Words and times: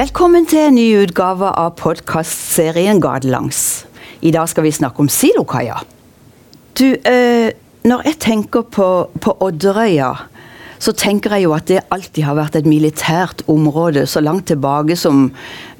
Velkommen 0.00 0.46
til 0.48 0.62
en 0.64 0.78
ny 0.78 0.84
utgave 0.96 1.50
av 1.60 1.74
podkastserien 1.76 3.02
Gatelangs. 3.04 3.58
I 4.24 4.30
dag 4.32 4.48
skal 4.48 4.64
vi 4.64 4.70
snakke 4.72 5.02
om 5.02 5.10
silokaia. 5.12 5.82
Du, 6.78 6.86
eh, 7.04 7.50
når 7.84 8.06
jeg 8.08 8.16
tenker 8.24 8.62
på, 8.64 8.86
på 9.20 9.34
Odderøya, 9.44 10.14
så 10.80 10.94
tenker 10.96 11.34
jeg 11.36 11.44
jo 11.44 11.52
at 11.52 11.66
det 11.68 11.82
alltid 11.92 12.24
har 12.24 12.38
vært 12.38 12.56
et 12.56 12.70
militært 12.70 13.42
område 13.52 14.06
så 14.08 14.22
langt 14.24 14.46
tilbake 14.48 14.96
som, 14.96 15.34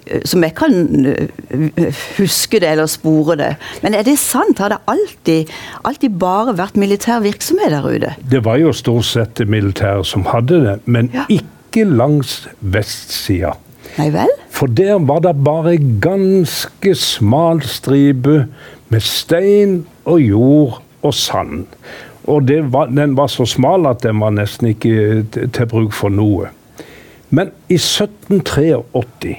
eh, 0.04 0.20
som 0.28 0.44
jeg 0.44 0.52
kan 0.58 0.76
eh, 1.14 2.04
huske 2.18 2.60
det 2.60 2.74
eller 2.74 2.92
spore 2.92 3.38
det. 3.40 3.54
Men 3.80 3.96
er 3.96 4.04
det 4.04 4.18
sant? 4.20 4.60
Har 4.60 4.74
det 4.74 4.82
alltid, 4.84 5.48
alltid 5.80 6.20
bare 6.20 6.58
vært 6.60 6.76
militær 6.76 7.24
virksomhet 7.24 7.72
der 7.72 7.88
ute? 7.88 8.12
Det 8.36 8.44
var 8.44 8.60
jo 8.60 8.76
stort 8.76 9.08
sett 9.14 9.32
det 9.40 9.48
militære 9.48 10.04
som 10.04 10.28
hadde 10.28 10.60
det, 10.68 10.78
men 10.84 11.08
Ja. 11.16 11.24
ikke 11.32 11.88
langs 11.88 12.42
vestsida. 12.60 13.56
Nei 13.98 14.10
vel? 14.14 14.30
For 14.50 14.66
der 14.66 14.98
var 15.06 15.20
det 15.24 15.34
bare 15.44 15.76
ganske 16.02 16.94
smal 16.94 17.62
stripe 17.66 18.46
med 18.88 19.00
stein 19.04 19.86
og 20.04 20.20
jord 20.22 20.80
og 21.02 21.14
sand. 21.14 21.66
Og 22.30 22.44
det 22.48 22.72
var, 22.72 22.86
den 22.92 23.16
var 23.16 23.26
så 23.32 23.46
smal 23.48 23.86
at 23.90 24.02
den 24.04 24.20
var 24.20 24.30
nesten 24.36 24.68
ikke 24.74 25.24
til 25.32 25.66
bruk 25.70 25.92
for 25.96 26.12
noe. 26.12 26.50
Men 27.30 27.50
i 27.70 27.78
1783 27.78 29.36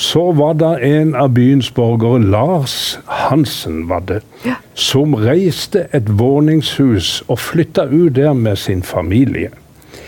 så 0.00 0.22
var 0.32 0.54
det 0.54 0.70
en 0.86 1.14
av 1.18 1.32
byens 1.34 1.68
borgere, 1.74 2.20
Lars 2.22 2.98
Hansen 3.06 3.88
var 3.90 4.00
det, 4.06 4.20
Ja. 4.46 4.54
som 4.74 5.14
reiste 5.14 5.88
et 5.92 6.08
våningshus 6.18 7.22
og 7.28 7.38
flytta 7.38 7.84
ut 7.90 8.14
der 8.16 8.32
med 8.32 8.56
sin 8.56 8.82
familie. 8.82 9.50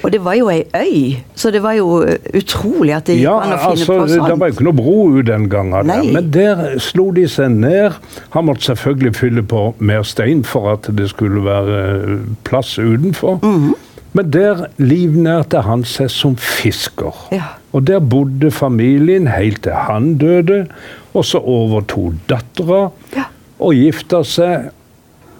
Og 0.03 0.11
det 0.13 0.19
var 0.25 0.35
jo 0.35 0.49
ei 0.51 0.65
øy, 0.75 1.17
så 1.39 1.51
det 1.55 1.61
var 1.63 1.73
jo 1.79 2.01
eh, 2.03 2.17
utrolig 2.35 2.95
at 2.97 3.07
det 3.07 3.17
gikk 3.21 3.25
Ja, 3.29 3.37
an 3.39 3.53
å 3.53 3.59
finne 3.59 3.71
altså, 3.71 3.87
på 3.87 4.07
det 4.09 4.17
sånn. 4.19 4.39
var 4.41 4.49
jo 4.51 4.55
ikke 4.57 4.67
noe 4.67 4.79
bro 4.81 4.97
ut 5.19 5.27
den 5.29 5.49
gangen. 5.53 5.87
Der. 5.93 6.03
Men 6.17 6.31
der 6.35 6.63
slo 6.83 7.11
de 7.15 7.29
seg 7.31 7.51
ned. 7.55 7.93
Han 8.35 8.45
måtte 8.49 8.67
selvfølgelig 8.73 9.15
fylle 9.17 9.43
på 9.47 9.63
mer 9.79 10.03
stein 10.03 10.43
for 10.45 10.73
at 10.73 10.89
det 10.99 11.09
skulle 11.13 11.45
være 11.47 12.19
plass 12.45 12.75
utenfor. 12.79 13.39
Mhm. 13.43 13.75
Men 14.15 14.31
der 14.31 14.67
livnærte 14.77 15.63
han 15.65 15.85
seg 15.89 16.11
som 16.13 16.35
fisker. 16.37 17.15
Ja. 17.33 17.55
Og 17.73 17.87
der 17.89 18.01
bodde 18.05 18.51
familien 18.53 19.27
helt 19.33 19.63
til 19.65 19.73
han 19.73 20.19
døde. 20.21 20.67
Og 21.15 21.25
så 21.25 21.39
overtok 21.41 22.19
dattera 22.29 22.91
Ja. 23.17 23.25
og 23.61 23.73
gifta 23.75 24.21
seg 24.25 24.69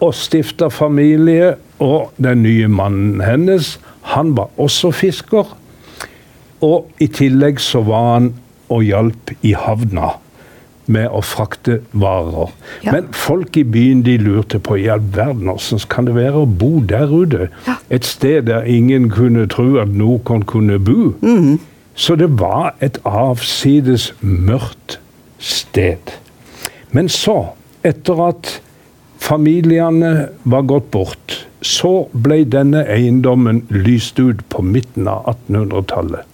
og 0.01 0.15
stifta 0.15 0.69
familie. 0.73 1.57
Og 1.81 2.13
den 2.17 2.43
nye 2.43 2.69
mannen 2.69 3.21
hennes, 3.21 3.79
han 4.03 4.37
var 4.37 4.51
også 4.61 4.91
fisker. 4.95 5.55
Og 6.63 6.91
i 7.03 7.09
tillegg 7.11 7.61
så 7.61 7.83
var 7.87 8.13
han 8.15 8.33
og 8.73 8.85
hjalp 8.87 9.33
i 9.43 9.55
havna 9.59 10.15
med 10.93 11.09
å 11.15 11.21
frakte 11.25 11.79
varer. 11.93 12.51
Ja. 12.83 12.95
Men 12.95 13.11
folk 13.15 13.57
i 13.61 13.65
byen 13.69 14.03
de 14.07 14.17
lurte 14.21 14.59
på 14.63 14.79
i 14.81 14.89
all 14.91 15.03
verden 15.15 15.51
hvordan 15.51 15.85
kan 15.93 16.09
det 16.09 16.17
være 16.17 16.43
å 16.43 16.49
bo 16.49 16.81
der 16.89 17.13
ute. 17.13 17.49
Ja. 17.69 17.77
Et 17.91 18.07
sted 18.09 18.49
der 18.51 18.67
ingen 18.69 19.09
kunne 19.13 19.47
tro 19.51 19.77
at 19.83 19.93
noen 19.95 20.47
kunne 20.49 20.81
bo. 20.83 21.15
Mhm. 21.21 21.61
Så 21.95 22.17
det 22.17 22.31
var 22.41 22.73
et 22.81 22.97
avsides 23.05 24.15
mørkt 24.23 24.99
sted. 25.39 26.15
Men 26.91 27.09
så, 27.09 27.53
etter 27.85 28.21
at 28.29 28.61
familiene 29.21 30.31
var 30.45 30.65
gått 30.71 30.89
bort, 30.91 31.42
så 31.63 32.09
ble 32.13 32.43
denne 32.51 32.83
eiendommen 32.91 33.63
lyst 33.71 34.19
ut 34.19 34.43
på 34.51 34.65
midten 34.67 35.09
av 35.11 35.27
1800-tallet. 35.35 36.29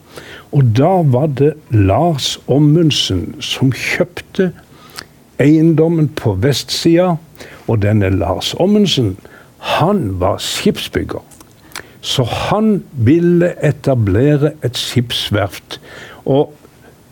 Og 0.57 0.71
da 0.77 0.91
var 1.05 1.29
det 1.37 1.53
Lars 1.75 2.37
Ommundsen 2.49 3.35
som 3.45 3.73
kjøpte 3.77 4.51
eiendommen 5.43 6.09
på 6.19 6.35
vestsida. 6.43 7.17
Og 7.69 7.83
denne 7.85 8.09
Lars 8.15 8.55
Ommundsen, 8.59 9.17
han 9.79 10.17
var 10.21 10.41
skipsbygger. 10.43 11.21
Så 12.01 12.25
han 12.25 12.79
ville 12.93 13.53
etablere 13.65 14.55
et 14.65 14.79
skipsverft. 14.79 15.79
Og 16.25 16.55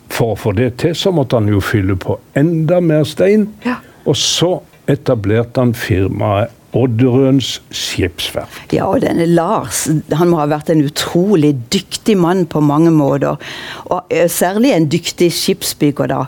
for 0.08 0.32
å 0.32 0.38
få 0.40 0.54
det 0.56 0.76
til, 0.80 0.94
så 0.96 1.12
måtte 1.12 1.36
han 1.40 1.50
jo 1.50 1.60
fylle 1.60 1.98
på 2.00 2.16
enda 2.38 2.80
mer 2.80 3.04
stein. 3.08 3.50
Ja. 3.66 3.80
Og 4.06 4.16
så 4.16 4.52
etablerte 4.88 5.60
han 5.60 5.74
firmaet 5.76 6.54
Odderøens 6.76 7.56
skipsverft. 7.74 8.72
Ja, 8.74 8.86
og 8.90 9.00
denne 9.04 9.26
Lars 9.30 9.86
han 10.12 10.30
må 10.30 10.40
ha 10.42 10.46
vært 10.50 10.70
en 10.72 10.84
utrolig 10.84 11.54
dyktig 11.72 12.16
mann 12.20 12.44
på 12.50 12.60
mange 12.64 12.92
måter. 12.94 13.40
Og 13.86 14.12
eh, 14.12 14.28
Særlig 14.36 14.74
en 14.74 14.88
dyktig 14.92 15.30
skipsbygger. 15.32 16.10
da. 16.12 16.20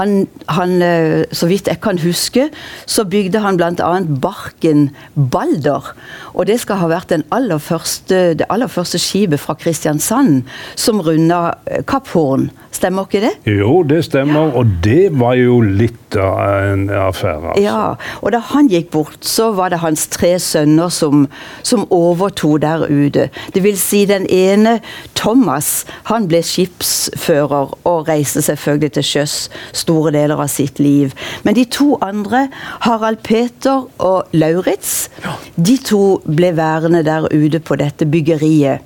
Han, 0.00 0.26
han, 0.48 0.76
eh, 0.82 1.24
Så 1.32 1.48
vidt 1.48 1.68
jeg 1.70 1.80
kan 1.80 1.98
huske, 1.98 2.50
så 2.86 3.04
bygde 3.04 3.40
han 3.40 3.56
bl.a. 3.56 3.92
Barken 4.20 4.90
Balder. 5.14 5.94
Og 6.34 6.46
det 6.46 6.60
skal 6.60 6.82
ha 6.82 6.90
vært 6.90 7.10
den 7.14 7.24
aller 7.32 7.58
første, 7.58 8.34
det 8.34 8.46
aller 8.50 8.68
første 8.68 8.98
skipet 8.98 9.40
fra 9.40 9.54
Kristiansand 9.54 10.42
som 10.76 11.00
runda 11.00 11.54
eh, 11.66 11.82
Kapp 11.86 12.08
Horn. 12.14 12.50
Stemmer 12.74 13.06
ikke 13.06 13.20
det? 13.22 13.34
Jo, 13.46 13.82
det 13.86 14.00
stemmer, 14.08 14.50
og 14.58 14.66
det 14.82 15.12
var 15.14 15.36
jo 15.38 15.60
litt 15.62 16.16
av 16.18 16.72
en 16.72 16.88
affære. 16.90 17.52
Altså. 17.54 17.62
Ja, 17.62 17.94
og 18.20 18.34
da 18.34 18.40
han 18.50 18.68
gikk 18.70 18.90
bort, 18.94 19.20
så 19.22 19.52
var 19.54 19.70
det 19.70 19.78
hans 19.94 20.08
tre 20.10 20.34
sønner 20.42 20.90
som, 20.90 21.28
som 21.62 21.86
overtok 21.94 22.60
der 22.64 22.86
ute. 22.90 23.28
Det 23.54 23.62
vil 23.62 23.76
si 23.78 24.04
den 24.10 24.26
ene, 24.26 24.80
Thomas, 25.14 25.84
han 26.10 26.26
ble 26.28 26.42
skipsfører 26.42 27.76
og 27.86 28.08
reiste 28.08 28.42
selvfølgelig 28.42 28.92
til 28.96 29.06
sjøs 29.06 29.36
store 29.72 30.12
deler 30.16 30.42
av 30.42 30.50
sitt 30.50 30.82
liv. 30.82 31.14
Men 31.44 31.54
de 31.54 31.64
to 31.64 31.94
andre, 32.02 32.48
Harald 32.82 33.22
Peter 33.22 33.86
og 34.02 34.34
Lauritz, 34.34 35.08
de 35.56 35.78
to 35.78 36.18
ble 36.26 36.50
værende 36.58 37.04
der 37.06 37.30
ute 37.30 37.62
på 37.62 37.78
dette 37.78 38.06
byggeriet. 38.06 38.82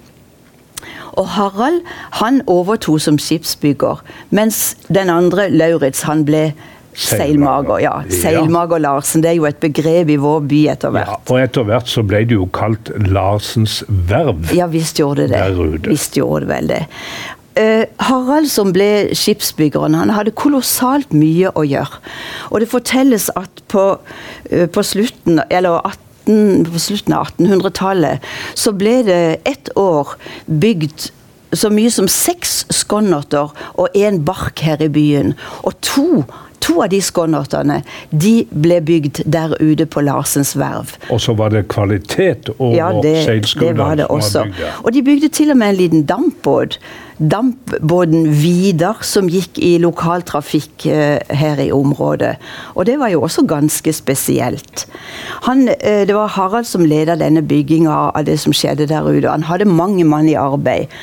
Og 1.19 1.27
Harald 1.35 1.81
han 2.21 2.43
overtok 2.47 3.01
som 3.01 3.17
skipsbygger, 3.19 4.05
mens 4.31 4.77
den 4.93 5.09
andre, 5.11 5.49
Lauritz, 5.51 6.05
han 6.07 6.27
ble 6.29 6.53
seilmager. 6.99 7.79
Ja, 7.83 8.03
Ja. 8.09 8.17
Seilmager 8.23 8.79
Larsen. 8.83 9.23
Det 9.23 9.31
er 9.31 9.39
jo 9.39 9.47
et 9.49 9.61
begrep 9.63 10.11
i 10.11 10.17
vår 10.21 10.41
by 10.51 10.61
etter 10.75 10.91
hvert. 10.95 11.09
Ja, 11.09 11.19
og 11.35 11.41
etter 11.41 11.67
hvert 11.69 11.89
så 11.91 12.03
ble 12.07 12.25
det 12.27 12.37
jo 12.37 12.47
kalt 12.53 12.91
Larsens 13.09 13.81
verv. 13.89 14.51
Ja, 14.57 14.67
visst 14.67 14.99
gjorde 15.01 15.29
det 15.29 15.39
det. 15.39 15.89
Visst 15.89 16.17
gjorde 16.19 16.47
det 16.47 16.55
vel 16.55 16.67
det. 16.75 16.83
Eh, 17.59 17.85
Harald 18.07 18.47
som 18.51 18.71
ble 18.73 19.09
skipsbyggeren, 19.19 19.97
han 19.99 20.13
hadde 20.15 20.31
kolossalt 20.39 21.11
mye 21.17 21.51
å 21.59 21.65
gjøre. 21.67 21.99
Og 22.53 22.61
det 22.63 22.69
fortelles 22.71 23.31
at 23.35 23.63
på, 23.69 23.99
eh, 24.51 24.67
på 24.67 24.85
slutten, 24.87 25.41
eller 25.51 25.81
18, 25.83 26.67
på 26.71 26.79
slutten 26.79 27.15
av 27.17 27.27
1800-tallet 27.33 28.21
så 28.55 28.73
ble 28.77 29.03
det 29.03 29.41
ett 29.49 29.71
år 29.77 30.15
bygd 30.47 31.11
så 31.57 31.71
mye 31.73 31.91
som 31.91 32.07
seks 32.07 32.67
skonnerter 32.71 33.49
og 33.81 33.89
én 33.97 34.21
bark 34.23 34.61
her 34.61 34.77
i 34.85 34.89
byen. 34.93 35.35
Og 35.65 35.73
to, 35.81 36.25
to 36.61 36.79
av 36.83 36.91
de 36.93 37.01
skånnertene 37.03 37.81
de 38.11 38.35
ble 38.51 38.81
bygd 38.85 39.23
der 39.27 39.55
ute 39.61 39.87
på 39.87 40.05
Larsens 40.07 40.55
verv. 40.59 40.95
Og 41.11 41.21
så 41.23 41.35
var 41.39 41.55
det 41.55 41.67
kvalitet 41.73 42.53
over 42.59 42.77
Ja, 42.77 42.93
det, 42.95 43.03
det 43.19 43.27
seilskutene 43.27 43.79
var 43.79 43.99
det 44.01 44.09
som 44.09 44.49
var 44.49 44.49
bygd 44.53 44.65
der. 44.65 44.81
Og 44.85 44.97
de 44.97 45.05
bygde 45.11 45.29
til 45.41 45.55
og 45.55 45.61
med 45.61 45.75
en 45.75 45.79
liten 45.83 46.09
dampbåt. 46.09 46.79
Dampbåten 47.19 48.29
Vidar, 48.31 49.01
som 49.03 49.27
gikk 49.27 49.59
i 49.59 49.73
lokaltrafikk 49.83 50.87
eh, 50.87 51.19
her 51.35 51.59
i 51.59 51.73
området. 51.75 52.37
Og 52.79 52.87
det 52.87 52.95
var 53.01 53.11
jo 53.11 53.25
også 53.27 53.43
ganske 53.49 53.93
spesielt. 53.93 54.87
Han, 55.49 55.67
eh, 55.69 56.05
det 56.07 56.15
var 56.15 56.31
Harald 56.37 56.69
som 56.71 56.87
ledet 56.87 57.19
denne 57.19 57.43
bygginga 57.43 57.97
av 58.15 58.29
det 58.29 58.39
som 58.39 58.55
skjedde 58.55 58.87
der 58.87 59.09
ute. 59.09 59.27
Han 59.27 59.49
hadde 59.51 59.67
mange 59.67 60.07
mann 60.07 60.31
i 60.31 60.39
arbeid. 60.39 60.95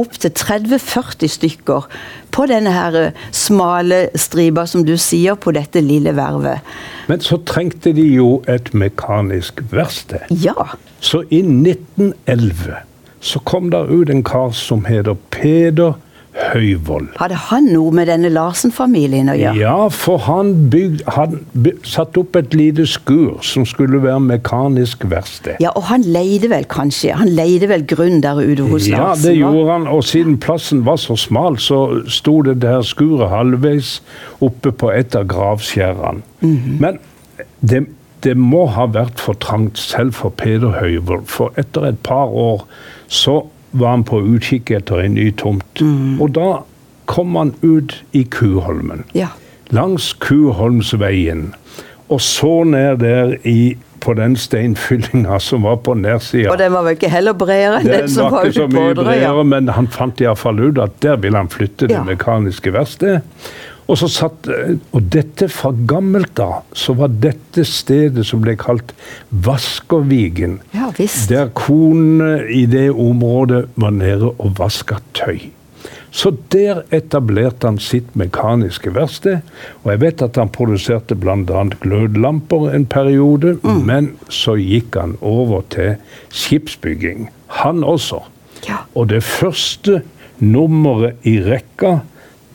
Opptil 0.00 0.32
30-40 0.32 1.32
stykker 1.34 1.88
på 2.32 2.46
denne 2.48 2.72
her 2.72 2.96
eh, 2.98 3.24
smale 3.36 4.06
stripa, 4.18 4.64
som 4.70 4.84
du 4.86 4.94
sier, 5.00 5.36
på 5.36 5.52
dette 5.56 5.82
lille 5.84 6.14
vervet. 6.16 6.64
Men 7.10 7.22
så 7.24 7.40
trengte 7.46 7.92
de 7.96 8.06
jo 8.14 8.38
et 8.48 8.72
mekanisk 8.72 9.60
verksted. 9.72 10.30
Ja. 10.42 10.72
Så 11.00 11.24
i 11.28 11.42
1911 11.44 12.86
så 13.20 13.42
kom 13.44 13.68
det 13.72 13.82
ut 13.90 14.10
en 14.10 14.22
kar 14.24 14.54
som 14.56 14.86
heter 14.88 15.18
Peder 15.34 15.98
Høyvold. 16.50 17.08
Hadde 17.20 17.36
han 17.48 17.68
noe 17.70 17.92
med 17.94 18.08
denne 18.10 18.30
Larsen-familien 18.32 19.30
å 19.32 19.36
gjøre? 19.38 19.58
Ja, 19.60 19.76
for 19.92 20.22
han, 20.24 20.52
bygd, 20.72 21.04
han 21.16 21.36
satt 21.86 22.18
opp 22.20 22.38
et 22.40 22.56
lite 22.56 22.86
skur 22.88 23.38
som 23.46 23.66
skulle 23.68 24.00
være 24.02 24.22
mekanisk 24.24 25.04
verksted. 25.10 25.60
Ja, 25.62 25.74
og 25.76 25.88
han 25.90 26.06
leide 26.06 26.50
vel 26.52 26.66
kanskje 26.70 27.14
Han 27.18 27.30
leide 27.34 27.68
vel 27.70 27.84
grunn 27.88 28.20
der 28.24 28.40
ute 28.40 28.66
hos 28.66 28.88
Larsen? 28.88 28.96
Ja, 28.96 29.12
det 29.20 29.36
gjorde 29.36 29.68
han, 29.72 29.86
og 29.90 30.04
siden 30.08 30.38
plassen 30.42 30.84
var 30.86 30.98
så 31.02 31.16
smal, 31.20 31.58
så 31.60 31.80
sto 32.10 32.40
det 32.46 32.60
der 32.64 32.82
skuret 32.86 33.30
halvveis 33.32 33.98
oppe 34.40 34.72
på 34.72 34.92
et 34.94 35.16
av 35.18 35.28
gravskjærene. 35.30 36.24
Mhm. 36.40 36.76
Men 36.80 37.00
det, 37.60 37.84
det 38.24 38.36
må 38.36 38.66
ha 38.74 38.86
vært 38.90 39.20
for 39.20 39.38
trangt 39.40 39.78
selv 39.80 40.16
for 40.18 40.34
Peder 40.36 40.78
Høyvold, 40.80 41.26
for 41.28 41.56
etter 41.60 41.90
et 41.90 42.00
par 42.04 42.32
år 42.32 42.64
så 43.10 43.42
var 43.72 43.90
han 43.94 44.04
på 44.04 44.20
utkikk 44.34 44.70
etter 44.70 45.04
en 45.04 45.14
ny 45.14 45.30
tomt. 45.38 45.80
Mm. 45.80 46.20
Og 46.20 46.32
da 46.34 46.48
kom 47.10 47.36
han 47.36 47.54
ut 47.62 47.96
i 48.12 48.24
Kuholmen. 48.30 49.04
Ja. 49.14 49.28
Langs 49.70 50.12
Kuholmsveien. 50.22 51.52
Og 52.10 52.20
så 52.20 52.64
ned 52.66 52.98
der 53.04 53.36
i, 53.46 53.76
på 54.00 54.14
den 54.18 54.34
steinfyllinga 54.36 55.38
som 55.44 55.62
var 55.68 55.76
på 55.84 55.94
nedsida. 55.94 56.50
Og 56.50 56.58
den 56.58 56.72
var 56.72 56.82
vel 56.86 56.96
ikke 56.96 57.10
heller 57.12 57.34
bredere 57.38 57.80
enn 57.82 57.86
den, 57.86 57.98
Den 58.06 58.08
som 58.10 58.30
var 58.32 58.40
var 58.40 58.48
ute 58.50 58.66
på 58.72 58.84
Odderøya? 58.90 59.04
bredere, 59.04 59.44
men 59.44 59.68
han 59.76 59.88
fant 59.92 60.20
iallfall 60.24 60.58
ut 60.64 60.78
at 60.82 60.96
der 61.04 61.20
ville 61.22 61.38
han 61.38 61.48
flytte 61.52 61.86
det 61.90 61.98
Ja. 61.98 62.02
mekaniske 62.06 62.72
verkstedet. 62.72 63.22
Og, 63.90 63.98
så 63.98 64.06
satt, 64.06 64.46
og 64.94 65.06
dette 65.10 65.48
fra 65.50 65.72
gammelt 65.74 66.38
av, 66.38 66.60
så 66.78 66.94
var 66.94 67.10
dette 67.22 67.64
stedet 67.66 68.22
som 68.28 68.42
ble 68.44 68.54
kalt 68.60 68.94
Vaskervigen. 69.30 70.60
Ja 70.76 70.92
visst. 70.94 71.26
Der 71.30 71.50
konene 71.58 72.44
i 72.46 72.66
det 72.70 72.90
området 72.94 73.64
var 73.74 73.96
nede 73.96 74.30
og 74.36 74.54
vaska 74.60 75.00
tøy. 75.18 75.50
Så 76.10 76.32
der 76.50 76.82
etablerte 76.94 77.68
han 77.68 77.78
sitt 77.82 78.14
mekaniske 78.18 78.90
verksted. 78.94 79.46
Og 79.82 79.92
jeg 79.92 80.02
vet 80.02 80.24
at 80.26 80.38
han 80.40 80.50
produserte 80.52 81.16
bl.a. 81.18 81.64
glødlamper 81.82 82.70
en 82.74 82.86
periode, 82.90 83.56
men 83.62 84.12
så 84.28 84.56
gikk 84.58 84.98
han 84.98 85.16
over 85.22 85.62
til 85.70 85.94
skipsbygging, 86.34 87.28
han 87.62 87.84
også. 87.86 88.24
Ja. 88.66 88.84
Og 88.94 89.10
det 89.14 89.22
første 89.24 90.02
nummeret 90.40 91.20
i 91.28 91.38
rekka, 91.44 92.00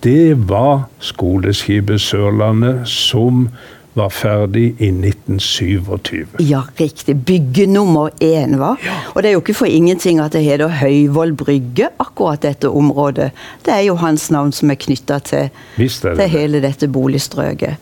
det 0.05 0.35
var 0.49 0.85
skoleskipet 1.01 2.01
Sørlandet, 2.01 2.85
som 2.87 3.47
var 3.95 4.11
ferdig 4.11 4.75
i 4.83 4.89
1927. 4.91 6.25
Ja, 6.43 6.61
riktig. 6.79 7.15
Bygge 7.25 7.65
nummer 7.71 8.11
én, 8.21 8.57
hva? 8.59 8.73
Og 9.13 9.23
det 9.23 9.29
er 9.29 9.37
jo 9.37 9.41
ikke 9.41 9.55
for 9.55 9.71
ingenting 9.71 10.19
at 10.19 10.35
det 10.35 10.43
heter 10.43 10.73
Høyvoll 10.81 11.33
brygge, 11.39 11.89
akkurat 11.99 12.43
dette 12.43 12.69
området. 12.69 13.31
Det 13.65 13.73
er 13.73 13.85
jo 13.87 13.95
hans 14.03 14.27
navn 14.35 14.51
som 14.53 14.71
er 14.71 14.79
knytta 14.83 15.19
til, 15.25 15.49
til 15.77 16.25
hele 16.29 16.61
dette 16.61 16.91
boligstrøket. 16.91 17.79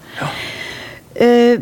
Eh, 1.16 1.58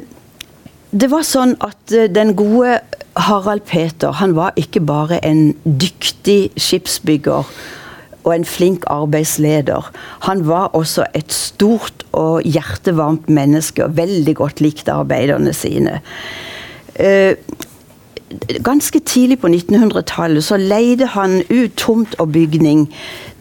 det 0.92 1.12
var 1.12 1.24
sånn 1.24 1.56
at 1.64 1.96
eh, 1.96 2.12
den 2.12 2.36
gode 2.36 2.82
Harald 3.16 3.64
Peter, 3.68 4.12
han 4.20 4.36
var 4.36 4.54
ikke 4.60 4.84
bare 4.84 5.24
en 5.26 5.54
dyktig 5.64 6.52
skipsbygger 6.60 7.48
og 8.24 8.36
en 8.36 8.46
flink 8.46 8.86
arbeidsleder. 8.88 9.92
Han 10.28 10.46
var 10.48 10.72
også 10.78 11.06
et 11.18 11.34
stort 11.34 12.06
og 12.12 12.42
hjertevarmt 12.46 13.30
menneske, 13.30 13.86
og 13.86 13.98
veldig 13.98 14.36
godt 14.36 14.62
likte 14.62 14.94
arbeiderne 14.94 15.54
sine. 15.54 16.00
Eh, 16.96 17.36
ganske 18.64 19.00
tidlig 19.00 19.40
på 19.42 19.48
1900-tallet 19.48 20.44
så 20.44 20.58
leide 20.58 21.10
han 21.16 21.42
ut 21.50 21.76
tomt 21.78 22.16
og 22.20 22.32
bygning 22.32 22.88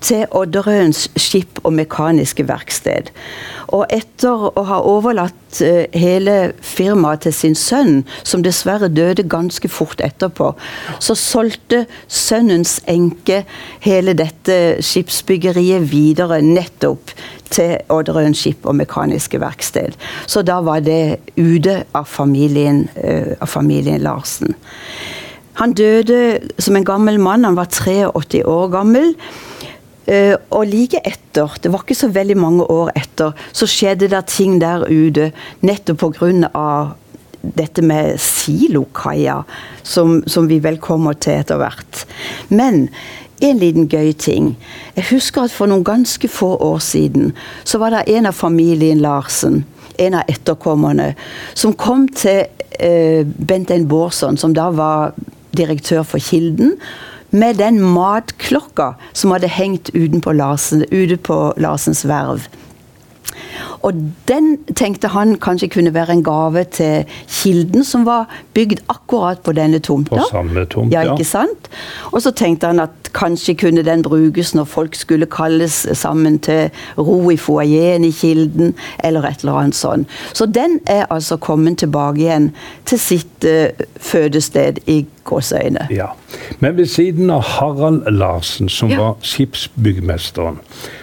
til 0.00 0.26
Odderøens 0.30 1.08
skip- 1.16 1.60
og 1.62 1.72
mekaniske 1.76 2.46
verksted. 2.48 3.10
Og 3.70 3.86
etter 3.92 4.48
å 4.50 4.64
ha 4.66 4.80
overlatt 4.86 5.60
eh, 5.62 5.86
hele 5.94 6.52
firmaet 6.64 7.26
til 7.26 7.34
sin 7.36 7.56
sønn, 7.58 8.02
som 8.22 8.42
dessverre 8.42 8.88
døde 8.90 9.26
ganske 9.30 9.68
fort 9.70 10.02
etterpå, 10.04 10.52
så 10.98 11.16
solgte 11.18 11.84
sønnens 12.08 12.78
enke 12.90 13.44
hele 13.84 14.16
dette 14.18 14.80
skipsbyggeriet 14.84 15.86
videre 15.92 16.40
nettopp 16.42 17.14
til 17.50 17.76
Odderøen 17.90 18.34
skip- 18.34 18.66
og 18.66 18.78
mekaniske 18.78 19.40
verksted. 19.42 19.98
Så 20.26 20.42
da 20.46 20.60
var 20.64 20.82
det 20.86 21.20
ute 21.36 21.84
av 21.94 22.06
familien, 22.10 22.88
eh, 22.96 23.36
av 23.40 23.48
familien 23.48 24.02
Larsen. 24.02 24.54
Han 25.60 25.74
døde 25.76 26.40
som 26.58 26.76
en 26.76 26.84
gammel 26.84 27.18
mann, 27.20 27.44
han 27.44 27.56
var 27.58 27.68
83 27.68 28.44
år 28.48 28.70
gammel. 28.72 29.14
Eh, 30.10 30.34
og 30.50 30.66
like 30.66 30.98
etter, 31.06 31.52
det 31.62 31.70
var 31.70 31.84
ikke 31.84 31.98
så 31.98 32.10
veldig 32.10 32.36
mange 32.40 32.66
år 32.66 32.90
etter, 32.98 33.36
så 33.54 33.68
skjedde 33.70 34.10
det 34.10 34.24
ting 34.32 34.58
der 34.62 34.88
ute 34.90 35.30
nettopp 35.62 36.10
pga. 36.18 36.96
dette 37.40 37.80
med 37.80 38.18
silokaia, 38.20 39.44
som, 39.82 40.18
som 40.26 40.48
vi 40.48 40.58
vel 40.60 40.76
kommer 40.76 41.14
til 41.16 41.38
etter 41.40 41.56
hvert. 41.56 42.02
Men 42.48 42.90
en 43.40 43.58
liten 43.58 43.88
gøy 43.88 44.12
ting. 44.12 44.56
Jeg 44.96 45.06
husker 45.08 45.46
at 45.46 45.54
for 45.54 45.70
noen 45.70 45.84
ganske 45.84 46.28
få 46.28 46.56
år 46.60 46.82
siden 46.84 47.32
så 47.64 47.80
var 47.80 47.94
det 47.94 48.08
en 48.12 48.28
av 48.28 48.36
familien 48.36 49.00
Larsen, 49.00 49.64
en 49.96 50.18
av 50.20 50.28
etterkommerne, 50.28 51.14
som 51.54 51.72
kom 51.72 52.08
til 52.08 52.44
eh, 52.78 53.24
Bentein 53.24 53.88
som 54.36 54.52
da 54.54 54.68
var 54.70 55.14
direktør 55.56 56.02
for 56.02 56.18
Kilden, 56.18 56.76
med 57.30 57.60
den 57.60 57.80
matklokka 57.80 58.94
som 59.12 59.34
hadde 59.34 59.48
hengt 59.48 59.90
utenpå 59.94 60.32
Larsen, 60.32 60.84
ute 60.90 61.16
på 61.16 61.52
Larsens 61.56 62.04
verv. 62.08 62.48
Og 63.80 63.94
den 64.28 64.58
tenkte 64.76 65.08
han 65.08 65.36
kanskje 65.40 65.68
kunne 65.72 65.94
være 65.94 66.12
en 66.12 66.24
gave 66.24 66.64
til 66.64 67.04
Kilden, 67.28 67.84
som 67.84 68.04
var 68.06 68.28
bygd 68.54 68.82
akkurat 68.88 69.40
på 69.40 69.52
denne 69.56 69.78
tomta. 69.78 70.16
På 70.16 70.28
samme 70.30 70.64
tomt, 70.64 70.92
ja. 70.92 71.02
ikke 71.12 71.24
sant? 71.24 71.70
Og 72.12 72.22
så 72.22 72.30
tenkte 72.30 72.66
han 72.66 72.80
at 72.80 73.10
kanskje 73.14 73.54
kunne 73.54 73.82
den 73.82 74.02
brukes 74.02 74.54
når 74.54 74.64
folk 74.64 74.94
skulle 74.94 75.26
kalles 75.26 75.86
sammen 75.92 76.38
til 76.38 76.70
ro 76.98 77.30
i 77.30 77.36
foajeen 77.36 78.04
i 78.04 78.10
Kilden, 78.10 78.74
eller 79.04 79.24
et 79.24 79.40
eller 79.40 79.62
annet 79.62 79.78
sånn. 79.78 80.04
Så 80.32 80.46
den 80.46 80.80
er 80.86 81.06
altså 81.10 81.36
kommet 81.36 81.80
tilbake 81.80 82.20
igjen 82.20 82.50
til 82.84 83.00
sitt 83.00 83.48
uh, 83.48 83.86
fødested 83.96 84.84
i 84.86 85.04
Gåsøyne. 85.24 85.86
Ja. 85.90 86.06
Men 86.60 86.76
ved 86.76 86.86
siden 86.86 87.30
av 87.30 87.42
Harald 87.42 88.02
Larsen, 88.10 88.68
som 88.68 88.90
Ja. 88.90 88.96
var 88.98 89.16
skipsbyggmesteren, 89.22 90.58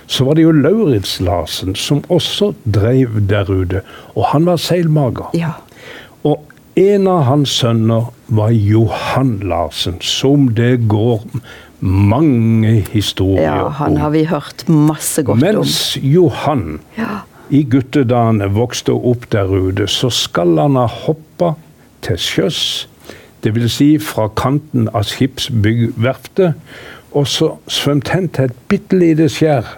så 0.08 0.26
var 0.26 0.34
det 0.36 0.44
jo 0.44 0.52
Lauritz 0.52 1.20
Larsen 1.20 1.76
som 1.76 2.02
også 2.10 2.54
drev 2.66 3.28
der 3.30 3.50
ute. 3.50 3.82
Og 4.16 4.26
han 4.26 4.46
var 4.46 4.56
seilmager. 4.58 5.30
Ja. 5.34 5.52
Og 6.24 6.44
en 6.76 7.08
av 7.08 7.24
hans 7.24 7.50
sønner 7.50 8.12
var 8.28 8.50
Johan 8.52 9.40
Larsen, 9.44 10.02
som 10.02 10.50
det 10.56 10.88
går 10.88 11.22
mange 11.82 12.82
historier 12.92 13.52
om. 13.52 13.58
ja, 13.60 13.70
han 13.70 13.98
har 13.98 14.10
vi 14.10 14.24
hørt 14.26 14.64
masse 14.70 15.24
godt 15.24 15.38
om. 15.38 15.40
Mens 15.56 15.98
Johan 16.02 16.80
Ja. 16.98 17.22
i 17.52 17.64
guttedagene 17.64 18.50
vokste 18.54 18.92
opp 18.94 19.30
der 19.32 19.46
ute, 19.48 19.88
så 19.88 20.10
skal 20.12 20.58
han 20.58 20.76
ha 20.76 20.88
hoppa 20.88 21.54
til 22.02 22.18
sjøs. 22.18 22.88
Dvs. 23.44 23.72
Si 23.72 23.90
fra 24.02 24.28
kanten 24.38 24.88
av 24.94 25.06
skipsbyggverftet, 25.08 26.58
og 27.18 27.28
så 27.30 27.54
svømt 27.72 28.10
hen 28.14 28.28
til 28.34 28.50
et 28.50 28.58
bitte 28.70 28.98
lite 28.98 29.30
skjær. 29.32 29.78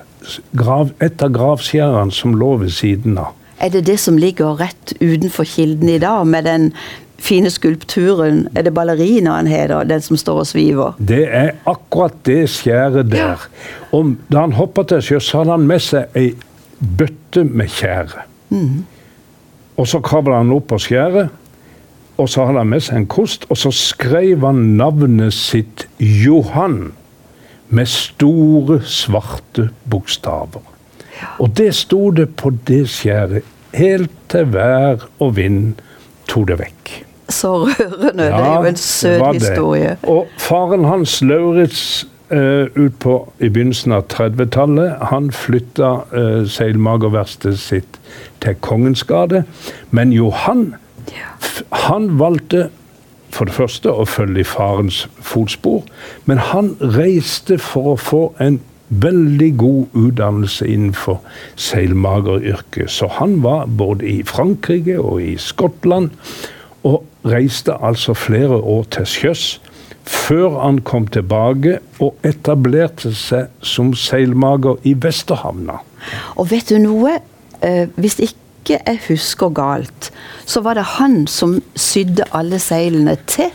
Grav, 0.57 0.93
et 1.03 1.21
av 1.23 1.31
gravskjærene 1.35 2.13
som 2.13 2.35
lå 2.37 2.55
ved 2.63 2.73
siden 2.75 3.17
av. 3.21 3.35
Er 3.59 3.71
det 3.73 3.85
det 3.87 3.97
som 3.99 4.17
ligger 4.19 4.59
rett 4.59 4.93
utenfor 5.01 5.47
Kilden 5.47 5.89
i 5.89 5.99
dag, 5.99 6.27
med 6.27 6.47
den 6.47 6.69
fine 7.19 7.49
skulpturen? 7.51 8.45
Er 8.55 8.63
det 8.67 8.73
ballerinaen 8.73 9.47
heter, 9.47 9.83
den 9.87 10.01
som 10.01 10.17
står 10.17 10.43
og 10.43 10.47
sviver? 10.47 10.95
Det 10.99 11.25
er 11.27 11.51
akkurat 11.67 12.15
det 12.25 12.45
skjæret 12.51 13.11
der. 13.11 13.47
Og 13.91 14.15
da 14.31 14.45
han 14.45 14.55
hoppa 14.55 14.83
til 14.87 15.03
sjøs, 15.03 15.27
så 15.27 15.41
hadde 15.41 15.57
han 15.57 15.67
med 15.67 15.83
seg 15.83 16.15
ei 16.15 16.31
bøtte 16.79 17.43
med 17.43 17.67
tjære. 17.75 18.23
Og 19.79 19.87
så 19.87 19.99
kravla 20.03 20.39
han 20.41 20.51
opp 20.55 20.69
på 20.71 20.79
skjæret, 20.79 21.29
og 22.19 22.29
så 22.29 22.45
hadde 22.45 22.63
han 22.63 22.71
med 22.73 22.83
seg 22.83 23.01
en 23.01 23.09
kost, 23.09 23.45
og 23.49 23.57
så 23.57 23.71
skrev 23.75 24.43
han 24.43 24.75
navnet 24.79 25.33
sitt 25.35 25.87
Johan 25.99 26.91
med 27.69 27.89
store, 27.89 28.81
svarte 28.83 29.69
bokstaver. 29.89 30.65
Og 31.39 31.51
det 31.57 31.73
sto 31.75 32.09
det 32.15 32.29
på 32.39 32.51
det 32.67 32.85
skjæret 32.91 33.47
helt 33.75 34.11
til 34.31 34.49
vær 34.53 35.05
og 35.19 35.35
vind 35.37 35.79
tok 36.29 36.47
det 36.49 36.59
vekk. 36.59 36.93
Så 37.29 37.51
rørende. 37.65 38.23
det 38.23 38.33
er 38.33 38.55
jo 38.55 38.69
en 38.71 38.75
søt 38.75 39.33
historie. 39.33 39.97
Og 40.03 40.27
faren 40.37 40.85
hans, 40.85 41.21
Lauritz, 41.21 42.05
uh, 42.33 42.65
ut 42.75 42.95
på 42.99 43.15
i 43.39 43.49
begynnelsen 43.49 43.93
av 43.93 44.07
30-tallet, 44.13 44.97
han 45.11 45.29
flytta 45.33 45.91
uh, 46.09 46.47
seilmagerverkstedet 46.49 47.61
sitt 47.61 47.99
til 48.41 48.57
Kongens 48.65 49.03
gate. 49.03 49.43
Men 49.91 50.13
Johan, 50.13 50.73
han 51.85 52.19
valgte 52.19 52.69
for 53.29 53.45
det 53.45 53.53
første 53.53 53.91
å 53.93 54.07
følge 54.09 54.41
i 54.41 54.47
farens 54.47 55.03
fotspor, 55.21 55.83
men 56.25 56.41
han 56.51 56.73
reiste 56.81 57.59
for 57.61 57.93
å 57.93 57.99
få 58.01 58.23
en 58.41 58.59
veldig 58.89 59.49
god 59.57 59.85
utdannelse 59.93 60.65
innenfor 60.67 61.19
seilmageryrket. 61.55 62.89
Så 62.89 63.07
han 63.19 63.41
var 63.43 63.65
både 63.65 64.07
i 64.09 64.23
Frankrike 64.25 64.97
og 64.99 65.21
i 65.21 65.35
Skottland, 65.37 66.09
og 66.83 67.03
reiste 67.27 67.75
altså 67.83 68.15
flere 68.17 68.57
år 68.57 68.85
til 68.95 69.05
sjøs. 69.05 69.47
Før 70.09 70.61
han 70.63 70.79
kom 70.81 71.05
tilbake 71.11 71.77
og 72.01 72.15
etablerte 72.25 73.11
seg 73.13 73.51
som 73.61 73.91
seilmager 73.93 74.79
i 74.87 74.95
Vesterhavna. 74.97 75.83
Og 76.39 76.49
vet 76.49 76.71
du 76.71 76.79
noe? 76.81 77.19
Eh, 77.61 77.91
hvis 77.99 78.17
ikke 78.23 78.48
jeg 78.69 78.99
husker 79.07 79.49
galt, 79.49 80.11
så 80.45 80.61
var 80.61 80.73
det 80.77 80.83
han 80.99 81.27
som 81.27 81.61
sydde 81.75 82.27
alle 82.35 82.59
seilene 82.59 83.15
til 83.29 83.49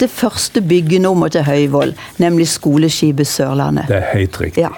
det 0.00 0.10
første 0.10 0.62
byggenummeret 0.64 1.32
til 1.32 1.44
Høyvoll, 1.44 1.94
nemlig 2.18 2.48
skoleskipet 2.48 3.26
Sørlandet. 3.26 3.88
Det 3.88 3.96
er 3.96 4.12
helt 4.14 4.40
riktig. 4.40 4.64
Ja. 4.64 4.68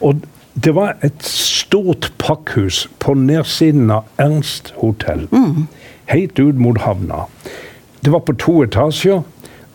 Og 0.00 0.22
det 0.64 0.74
var 0.74 0.96
et 1.06 1.22
stort 1.24 2.12
pakkhus 2.18 2.88
på 2.98 3.14
nedsiden 3.14 3.90
av 3.94 4.08
Ernst 4.18 4.74
hotell. 4.80 5.28
Helt 6.10 6.38
ut 6.38 6.58
mot 6.58 6.80
havna. 6.82 7.26
Det 8.04 8.12
var 8.12 8.24
på 8.26 8.32
to 8.32 8.62
etasjer. 8.64 9.22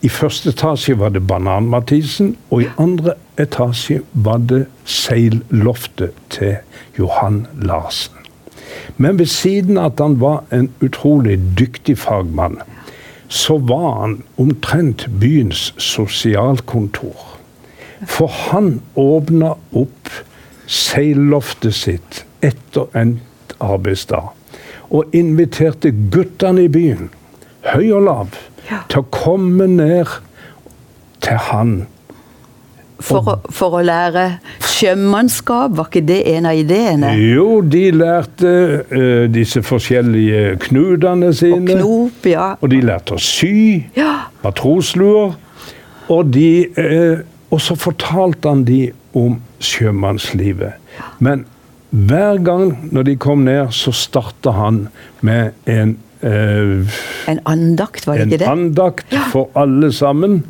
I 0.01 0.09
første 0.09 0.51
etasje 0.51 0.97
var 0.99 1.15
det 1.15 1.23
Banan-Mathisen, 1.27 2.35
og 2.51 2.65
i 2.65 2.67
andre 2.77 3.15
etasje 3.41 4.01
var 4.11 4.43
det 4.49 4.65
seilloftet 4.85 6.13
til 6.29 6.57
Johan 6.99 7.45
Larsen. 7.55 8.14
Men 8.97 9.19
ved 9.19 9.29
siden 9.31 9.77
av 9.77 9.93
at 9.93 10.03
han 10.03 10.19
var 10.21 10.43
en 10.55 10.69
utrolig 10.85 11.39
dyktig 11.59 11.97
fagmann, 11.97 12.59
så 13.27 13.57
var 13.57 14.01
han 14.01 14.23
omtrent 14.37 15.07
byens 15.19 15.73
sosialkontor. 15.81 17.15
For 18.05 18.27
han 18.27 18.81
åpna 18.95 19.55
opp 19.73 20.11
seilloftet 20.67 21.75
sitt 21.75 22.23
etter 22.45 22.89
en 22.97 23.19
arbeidsdag. 23.59 24.31
Og 24.93 25.15
inviterte 25.17 25.91
guttene 26.13 26.67
i 26.67 26.71
byen, 26.71 27.09
høy 27.65 27.89
og 27.95 28.05
lav, 28.05 28.37
til 28.89 29.01
å 29.01 29.09
komme 29.13 29.67
ned 29.69 30.19
til 31.25 31.41
han. 31.49 31.75
For, 33.03 33.27
å, 33.27 33.33
for 33.51 33.75
å 33.75 33.81
lære 33.83 34.25
sjømannskap, 34.63 35.73
var 35.75 35.89
ikke 35.89 36.03
det 36.07 36.21
en 36.31 36.47
av 36.49 36.55
ideene? 36.59 37.11
Jo, 37.19 37.59
de 37.61 37.83
lærte 37.95 38.51
uh, 38.87 39.25
disse 39.31 39.61
forskjellige 39.65 40.55
knutene 40.67 41.31
Og 41.33 41.67
knop, 41.69 42.29
ja. 42.29 42.53
Og 42.61 42.71
de 42.71 42.79
lærte 42.85 43.17
å 43.17 43.21
sy 43.21 43.83
Ja. 43.97 44.29
matrosluer. 44.43 45.35
Og, 46.07 46.31
de, 46.31 46.67
uh, 46.77 47.25
og 47.51 47.61
så 47.61 47.75
fortalte 47.79 48.51
han 48.51 48.63
de 48.67 48.81
om 49.17 49.39
sjømannslivet. 49.63 50.75
Men 51.19 51.45
hver 51.89 52.41
gang 52.43 52.89
når 52.91 53.07
de 53.11 53.15
kom 53.21 53.45
ned, 53.47 53.71
så 53.75 53.93
starta 53.95 54.51
han 54.55 54.87
med 55.25 55.55
en, 55.71 55.95
uh, 56.23 56.99
En 57.31 57.39
andakt, 57.45 58.07
var 58.07 58.19
det 58.19 58.27
ikke 58.27 58.43
det? 58.43 58.51
andakt 58.51 59.15
for 59.31 59.49
alle 59.55 59.91
sammen. 59.95 60.43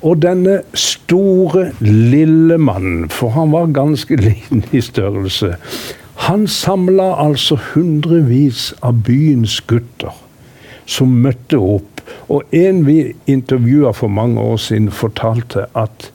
Og 0.00 0.22
denne 0.22 0.60
store, 0.72 1.70
lille 1.80 2.56
mannen, 2.58 3.08
for 3.12 3.34
han 3.36 3.52
var 3.52 3.72
ganske 3.76 4.16
liten 4.28 4.64
i 4.72 4.80
størrelse, 4.84 5.56
han 6.20 6.44
samla 6.48 7.14
altså 7.22 7.56
hundrevis 7.72 8.70
av 8.84 9.00
byens 9.06 9.60
gutter 9.68 10.16
som 10.90 11.20
møtte 11.24 11.56
opp. 11.56 12.02
Og 12.28 12.54
en 12.56 12.82
vi 12.86 13.14
intervjua 13.30 13.92
for 13.96 14.12
mange 14.12 14.40
år 14.40 14.58
siden, 14.60 14.90
fortalte 14.92 15.66
at 15.78 16.10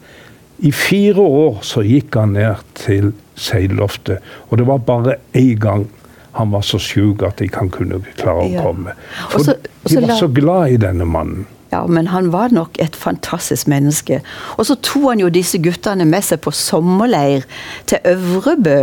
i 0.64 0.72
fire 0.72 1.22
år 1.22 1.60
så 1.68 1.84
gikk 1.84 2.16
han 2.16 2.36
ned 2.38 2.62
til 2.80 3.12
seilloftet, 3.36 4.24
og 4.50 4.60
det 4.60 4.68
var 4.70 4.86
bare 4.88 5.18
én 5.36 5.58
gang 5.60 5.88
han 6.36 6.52
var 6.52 6.64
så 6.68 6.80
sjuk 6.80 7.24
at 7.24 7.40
ikke 7.44 7.62
han 7.64 7.72
kunne 7.72 8.02
klare 8.20 8.44
å 8.44 8.64
komme. 8.64 8.96
For 9.32 9.56
de 9.88 10.02
var 10.04 10.18
så 10.20 10.28
glad 10.36 10.74
i 10.76 10.80
denne 10.84 11.08
mannen. 11.08 11.46
Ja, 11.76 11.84
men 11.92 12.08
han 12.08 12.32
var 12.32 12.54
nok 12.56 12.78
et 12.80 12.96
fantastisk 12.96 13.68
menneske. 13.68 14.22
Og 14.56 14.68
så 14.70 14.78
tok 14.80 15.10
han 15.10 15.20
jo 15.24 15.30
disse 15.34 15.60
guttene 15.60 16.06
med 16.08 16.24
seg 16.24 16.40
på 16.46 16.54
sommerleir 16.56 17.44
til 17.90 18.00
Øvrebø, 18.08 18.78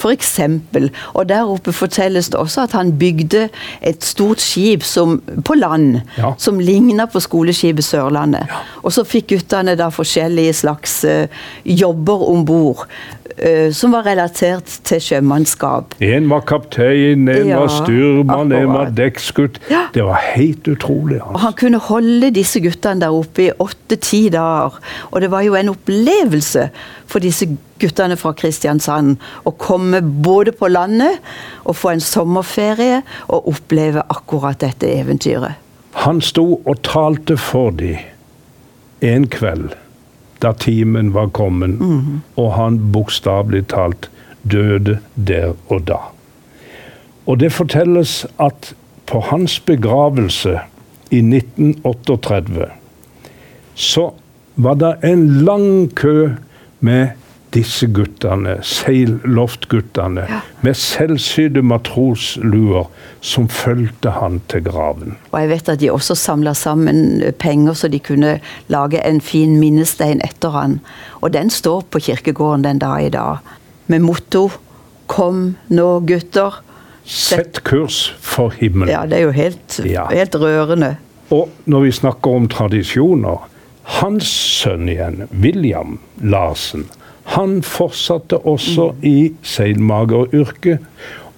f.eks. 0.00 0.30
Og 1.12 1.28
der 1.28 1.50
oppe 1.52 1.74
fortelles 1.76 2.30
det 2.32 2.40
også 2.40 2.64
at 2.64 2.76
han 2.78 2.94
bygde 2.98 3.48
et 3.82 4.04
stort 4.06 4.40
skip 4.40 4.86
som, 4.86 5.18
på 5.44 5.54
land, 5.58 6.00
Ja. 6.16 6.32
som 6.38 6.58
ligna 6.60 7.06
på 7.10 7.20
skoleskipet 7.20 7.84
Sørlandet. 7.84 8.48
Og 8.82 8.92
så 8.92 9.04
fikk 9.04 9.28
guttene 9.34 9.76
da 9.76 9.90
forskjellige 9.92 10.54
slags 10.62 11.00
uh, 11.04 11.26
jobber 11.64 12.24
om 12.30 12.44
bord. 12.48 12.86
Eh, 13.42 13.72
som 13.72 13.92
var 13.92 14.04
relatert 14.06 14.66
til 14.84 15.00
sjømannskap. 15.00 15.94
En 16.00 16.28
var 16.30 16.40
kaptein, 16.48 17.28
en 17.28 17.46
Ja, 17.48 17.58
var 17.60 17.68
styrmann, 17.68 18.52
en 18.52 18.72
var 18.72 18.90
dekkskutt. 18.90 19.58
dekksgutt. 19.58 19.70
Ja. 19.70 19.82
Det 19.94 20.04
var 20.04 20.20
helt 20.36 20.68
utrolig. 20.68 21.20
Og 21.22 21.28
Altså. 21.32 21.44
han 21.46 21.52
kunne 21.52 21.78
holde 21.78 22.30
disse 22.30 22.60
guttene 22.60 23.00
der 23.00 23.10
oppe 23.16 23.46
i 23.46 23.50
åtte-ti 23.58 24.28
dager. 24.28 24.78
Og 25.10 25.20
det 25.20 25.30
var 25.30 25.40
jo 25.42 25.54
en 25.54 25.68
opplevelse 25.74 26.70
for 27.06 27.18
disse 27.18 27.46
guttene 27.80 28.16
fra 28.16 28.32
Kristiansand 28.32 29.16
å 29.46 29.50
komme 29.58 30.00
både 30.02 30.52
på 30.52 30.68
landet 30.68 31.18
og 31.64 31.76
få 31.76 31.90
en 31.94 32.00
sommerferie 32.00 33.02
og 33.28 33.48
oppleve 33.48 34.02
akkurat 34.10 34.58
dette 34.60 34.86
eventyret. 35.00 35.54
Han 36.04 36.20
sto 36.20 36.60
og 36.66 36.82
talte 36.82 37.36
for 37.36 37.70
dem 37.70 37.96
en 39.02 39.26
kveld 39.26 39.72
da 40.42 40.52
timen 40.52 41.12
var 41.14 41.28
kommet, 41.36 41.80
og 42.36 42.54
han 42.54 42.78
bokstavelig 42.92 43.66
talt 43.68 44.10
døde 44.42 44.98
der 45.14 45.52
og 45.68 45.86
da. 45.88 46.00
Og 47.26 47.40
det 47.40 47.52
fortelles 47.52 48.26
at 48.40 48.74
på 49.06 49.20
hans 49.20 49.60
begravelse 49.60 50.58
i 51.10 51.18
1938 51.18 52.66
så 53.74 54.10
var 54.56 54.74
det 54.74 54.96
en 55.04 55.26
lang 55.44 55.94
kø 55.94 56.30
med 56.80 57.08
disse 57.54 57.86
guttene, 57.90 58.58
seilloftguttene, 58.62 60.26
med 60.62 60.78
selvsydde 60.78 61.62
matrosluer 61.66 62.88
som 63.20 63.48
fulgte 63.50 64.12
han 64.16 64.40
til 64.50 64.64
graven. 64.66 65.16
Og 65.32 65.40
jeg 65.40 65.50
vet 65.50 65.70
at 65.74 65.82
de 65.82 65.90
også 65.92 66.14
samla 66.18 66.54
sammen 66.54 67.22
penger 67.42 67.78
så 67.78 67.90
de 67.90 68.00
kunne 68.02 68.38
lage 68.72 69.02
en 69.06 69.20
fin 69.20 69.58
minnestein 69.60 70.22
etter 70.26 70.54
han. 70.54 70.80
Og 71.20 71.32
den 71.34 71.50
står 71.50 71.86
på 71.90 72.02
kirkegården 72.10 72.64
den 72.64 72.82
dag 72.82 73.06
i 73.06 73.12
dag. 73.14 73.38
Med 73.86 74.00
motto 74.00 74.50
'Kom 75.06 75.56
nå, 75.68 76.00
gutter'. 76.06 76.62
Sett 77.04 77.64
kurs 77.64 78.14
for 78.20 78.50
himmelen. 78.50 78.88
Ja, 78.94 79.02
det 79.06 79.18
er 79.18 79.22
jo 79.22 79.30
helt, 79.30 79.80
Ja. 79.84 80.06
helt 80.06 80.34
rørende. 80.34 80.96
Og 81.30 81.48
når 81.66 81.80
vi 81.80 81.90
snakker 81.90 82.30
om 82.30 82.48
tradisjoner 82.48 83.50
Hans 83.82 84.28
sønn 84.62 84.88
igjen, 84.88 85.24
William 85.42 85.98
Larsen, 86.22 86.84
han 87.24 87.62
fortsatte 87.62 88.38
også 88.46 88.92
i 89.02 89.32
seilmageryrket. 89.42 90.78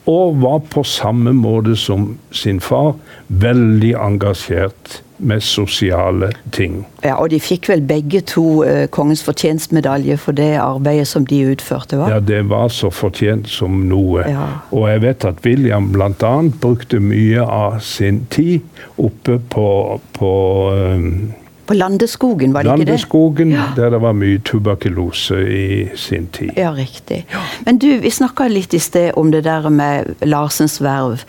Og 0.07 0.41
var 0.43 0.59
på 0.67 0.83
samme 0.83 1.31
måte 1.33 1.77
som 1.79 2.17
sin 2.35 2.59
far 2.61 2.97
veldig 3.29 3.93
engasjert 3.95 5.03
med 5.23 5.41
sosiale 5.41 6.33
ting. 6.53 6.87
Ja, 7.05 7.15
Og 7.15 7.31
de 7.31 7.39
fikk 7.41 7.69
vel 7.71 7.83
begge 7.87 8.21
to 8.27 8.65
eh, 8.67 8.89
Kongens 8.91 9.23
fortjenstmedalje 9.23 10.17
for 10.19 10.35
det 10.35 10.57
arbeidet 10.59 11.07
som 11.09 11.27
de 11.27 11.39
utførte, 11.53 11.99
Va? 11.99 12.09
Ja, 12.11 12.21
det 12.21 12.49
var 12.51 12.69
så 12.69 12.91
fortjent 12.91 13.49
som 13.49 13.85
noe. 13.89 14.25
Ja. 14.27 14.49
Og 14.71 14.89
jeg 14.91 15.03
vet 15.03 15.25
at 15.25 15.45
William 15.47 15.93
bl.a. 15.93 16.33
brukte 16.61 17.01
mye 17.01 17.47
av 17.47 17.79
sin 17.81 18.25
tid 18.31 18.61
oppe 18.99 19.39
på, 19.39 20.01
på 20.19 20.33
um, 20.75 21.33
På 21.67 21.75
Landeskogen, 21.75 22.55
var 22.55 22.63
det 22.63 22.73
ikke 22.73 22.85
det? 22.85 22.89
Landeskogen, 22.89 23.53
der 23.77 23.91
det 23.95 24.01
var 24.03 24.15
mye 24.19 24.41
tuberkulose 24.45 25.39
i 25.47 25.67
sin 25.97 26.27
tid. 26.35 26.51
Ja, 26.57 26.73
riktig. 26.75 27.23
Men 27.67 27.79
du, 27.79 27.87
vi 28.03 28.11
snakka 28.11 28.49
litt 28.51 28.75
i 28.75 28.81
sted 28.83 29.13
om 29.17 29.31
det 29.33 29.45
der 29.47 29.69
med 29.71 30.15
Larsens 30.27 30.81
verv. 30.83 31.23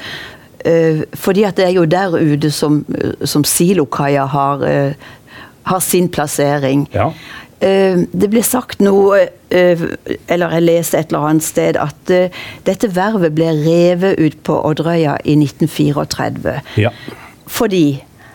Uh, 0.63 1.03
fordi 1.13 1.43
at 1.43 1.57
det 1.59 1.65
er 1.67 1.75
jo 1.75 1.83
der 1.85 2.15
ute 2.15 2.51
som, 2.51 2.85
som 3.27 3.43
silokaia 3.43 4.25
har, 4.25 4.63
uh, 4.63 4.93
har 5.69 5.79
sin 5.83 6.09
plassering. 6.09 6.87
Ja. 6.93 7.11
Uh, 7.63 8.03
det 8.11 8.31
ble 8.31 8.41
sagt 8.43 8.81
noe, 8.83 9.25
eh, 9.53 9.83
eller 10.27 10.55
jeg 10.57 10.65
leste 10.65 10.99
et 10.99 11.11
eller 11.11 11.27
annet 11.29 11.45
sted, 11.45 11.77
at 11.79 12.13
eh, 12.13 12.33
dette 12.67 12.89
vervet 12.95 13.35
ble 13.35 13.51
revet 13.61 14.19
ut 14.19 14.39
på 14.45 14.57
Odderøya 14.69 15.19
i 15.23 15.37
1934. 15.37 16.57
Ja. 16.81 16.91
Fordi 17.47 17.85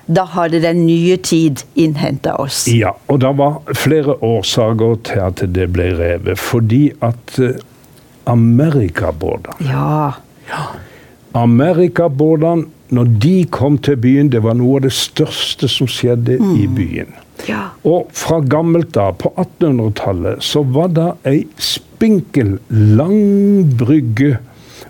da 0.08 0.24
hadde 0.24 0.60
den 0.64 0.86
nye 0.86 1.16
tid 1.20 1.62
innhenta 1.76 2.34
oss. 2.40 2.62
ja. 2.72 2.94
Og 3.08 3.20
det 3.20 3.32
var 3.36 3.58
flere 3.76 4.14
årsaker 4.24 4.96
til 5.04 5.20
at 5.20 5.42
det 5.54 5.66
ble 5.74 5.90
revet. 5.98 6.38
Fordi 6.40 6.90
at 7.04 7.38
uh, 7.38 7.50
amerikabåtene 8.26 9.68
Ja. 9.68 10.12
Amerikabåtene, 11.38 12.64
når 12.90 13.04
de 13.20 13.34
kom 13.52 13.76
til 13.84 13.96
byen, 14.00 14.30
det 14.32 14.40
var 14.42 14.56
noe 14.56 14.78
av 14.78 14.86
det 14.86 14.94
største 14.96 15.68
som 15.68 15.88
skjedde 15.90 16.38
i 16.56 16.66
byen. 16.72 17.12
ja. 17.48 17.66
Og 17.84 18.08
fra 18.16 18.40
gammelt 18.40 18.96
av, 18.96 19.18
på 19.20 19.30
1800-tallet, 19.36 20.40
så 20.42 20.62
var 20.64 20.88
det 20.96 21.08
ei 21.28 21.42
spinkel, 21.62 22.56
lang 22.70 23.68
brygge 23.78 24.38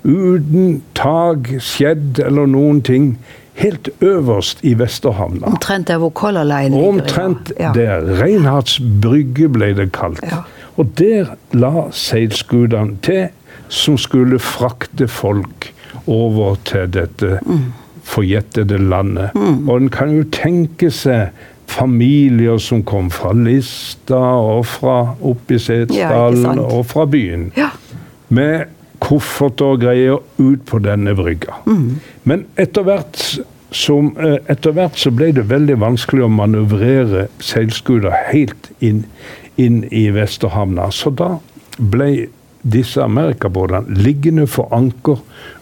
uten 0.04 0.78
tak, 0.94 1.50
skjedd 1.60 2.20
eller 2.25 2.46
noen 2.46 2.80
ting, 2.87 3.16
helt 3.59 3.88
øverst 4.00 4.61
i 4.62 4.75
Vesterhavna. 4.79 5.47
Omtrent 5.47 5.88
der 5.88 5.99
hvor 5.99 6.11
Color 6.11 6.45
Line 6.47 6.71
ligger. 6.77 6.88
Omtrent 6.88 7.53
Ja. 7.61 7.71
der. 7.75 8.23
Reinhards 8.23 8.79
brygge 9.03 9.49
ble 9.49 9.73
det 9.77 9.91
kalt. 9.93 10.21
Ja. 10.23 10.43
Og 10.79 10.87
der 10.99 11.27
la 11.53 11.88
seilskutene 11.91 12.97
til, 13.03 13.29
som 13.69 13.99
skulle 13.99 14.38
frakte 14.38 15.09
folk 15.09 15.73
over 16.07 16.55
til 16.65 16.87
dette 16.95 17.38
Mm. 17.47 17.73
forjettede 18.03 18.79
landet. 18.79 19.31
Og 19.69 19.77
en 19.77 19.88
kan 19.93 20.11
jo 20.17 20.23
tenke 20.33 20.91
seg 20.91 21.29
familier 21.69 22.59
som 22.59 22.83
kom 22.83 23.11
fra 23.11 23.33
Lista 23.37 24.15
og 24.17 24.65
fra 24.67 25.15
oppe 25.21 25.55
i 25.55 25.59
Setesdalen 25.59 26.45
ja, 26.57 26.62
og 26.62 26.87
fra 26.87 27.05
byen. 27.07 27.53
Ja. 27.57 27.69
med 28.31 28.65
kofferter 29.05 29.75
og 29.75 29.83
greier 29.85 30.19
ut 30.38 30.64
på 30.67 30.81
denne 30.83 31.14
brygga. 31.19 31.61
Men 32.28 32.47
etter 32.59 32.87
hvert, 32.87 33.40
som, 33.71 34.14
eh, 34.19 34.38
etter 34.49 34.73
hvert 34.73 34.97
så 34.99 35.12
ble 35.14 35.33
det 35.37 35.49
veldig 35.50 35.78
vanskelig 35.81 36.25
å 36.25 36.33
manøvrere 36.33 37.28
seilskuta 37.38 38.14
helt 38.31 38.71
inn, 38.81 39.05
inn 39.57 39.85
i 39.93 40.09
Vesterhavna. 40.11 40.90
Så 40.90 41.14
da 41.14 41.38
ble 41.78 42.28
disse 42.62 43.02
amerikabåtene 43.02 44.02
liggende 44.02 44.47
for 44.50 44.69
anker 44.75 45.21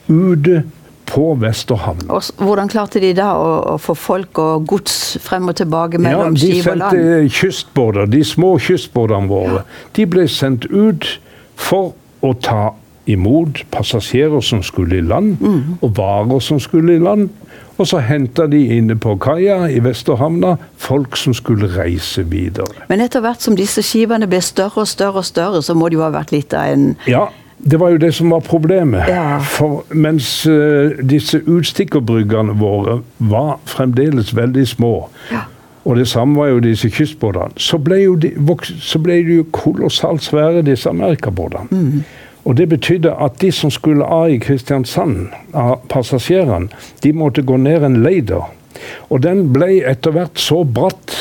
ute 0.08 0.62
på 1.06 1.34
Vesterhavna. 1.40 2.08
Og 2.14 2.22
hvordan 2.42 2.70
klarte 2.70 3.00
de 3.02 3.12
da 3.16 3.32
å, 3.38 3.50
å 3.74 3.76
få 3.78 3.94
folk 3.98 4.40
og 4.42 4.66
gods 4.66 5.16
frem 5.22 5.46
og 5.50 5.58
tilbake 5.60 6.00
mellom 6.02 6.34
ja, 6.34 6.40
skiv 6.40 6.72
og 6.72 6.80
land? 6.82 6.98
sendte 6.98 7.36
kystbåter, 7.38 8.10
de 8.10 8.24
små 8.26 8.56
kystbåtene 8.62 9.30
våre. 9.30 9.62
De 9.96 10.06
ble 10.10 10.26
sendt 10.30 10.66
ut 10.72 11.06
for 11.56 11.94
å 12.26 12.32
ta 12.42 12.74
imot 13.06 13.64
passasjerer 13.70 14.40
som 14.42 14.62
skulle 14.62 14.96
i 14.98 15.00
land, 15.00 15.36
Mm. 15.40 15.78
og 15.82 15.96
varer 15.96 16.40
som 16.40 16.58
skulle 16.60 16.94
i 16.96 16.98
land. 16.98 17.28
Og 17.78 17.86
så 17.86 17.98
henta 18.00 18.46
de 18.48 18.56
inne 18.78 18.94
på 18.96 19.18
kaia 19.20 19.68
i 19.68 19.78
Vesterhavna 19.84 20.56
folk 20.76 21.16
som 21.16 21.34
skulle 21.34 21.68
reise 21.76 22.22
videre. 22.24 22.64
Men 22.88 23.00
etter 23.00 23.20
hvert 23.20 23.42
som 23.42 23.56
disse 23.56 23.82
skipene 23.84 24.26
ble 24.26 24.40
større 24.40 24.80
og 24.80 24.88
større, 24.88 25.16
og 25.20 25.24
større, 25.24 25.62
så 25.62 25.74
må 25.74 25.88
det 25.90 25.98
jo 25.98 26.02
ha 26.02 26.10
vært 26.10 26.32
litt 26.32 26.54
av 26.54 26.72
en 26.72 26.96
Ja, 27.06 27.26
det 27.60 27.78
var 27.80 27.90
jo 27.90 27.98
det 27.98 28.14
som 28.14 28.30
var 28.30 28.40
problemet. 28.40 29.08
Ja. 29.08 29.38
For 29.40 29.84
mens 29.92 30.46
eh, 30.46 30.96
disse 31.04 31.40
utstikkerbryggene 31.46 32.56
våre 32.58 33.02
var 33.18 33.58
fremdeles 33.64 34.32
veldig 34.36 34.66
små, 34.68 35.08
Ja. 35.32 35.40
og 35.84 35.96
det 35.96 36.08
samme 36.08 36.36
var 36.36 36.46
jo 36.48 36.60
disse 36.60 36.88
kystbåtene, 36.90 37.52
så 37.56 37.78
ble, 37.78 37.96
jo 38.04 38.14
de, 38.16 38.32
så 38.80 38.98
ble 38.98 39.20
de 39.22 39.36
jo 39.36 39.44
kolossalt 39.52 40.22
svære, 40.22 40.62
disse 40.64 40.88
amerikabåtene. 40.88 41.68
Mm. 41.70 42.04
Og 42.46 42.54
det 42.58 42.68
betydde 42.70 43.10
at 43.10 43.40
de 43.42 43.50
som 43.52 43.72
skulle 43.74 44.06
av 44.06 44.30
i 44.30 44.38
Kristiansand, 44.42 45.32
av 45.54 45.80
passasjerene, 45.90 46.70
de 47.02 47.12
måtte 47.12 47.42
gå 47.46 47.58
ned 47.58 47.86
en 47.86 48.00
leider. 48.04 48.46
Og 49.10 49.22
den 49.24 49.48
ble 49.54 49.80
etter 49.88 50.14
hvert 50.14 50.38
så 50.38 50.62
bratt, 50.62 51.16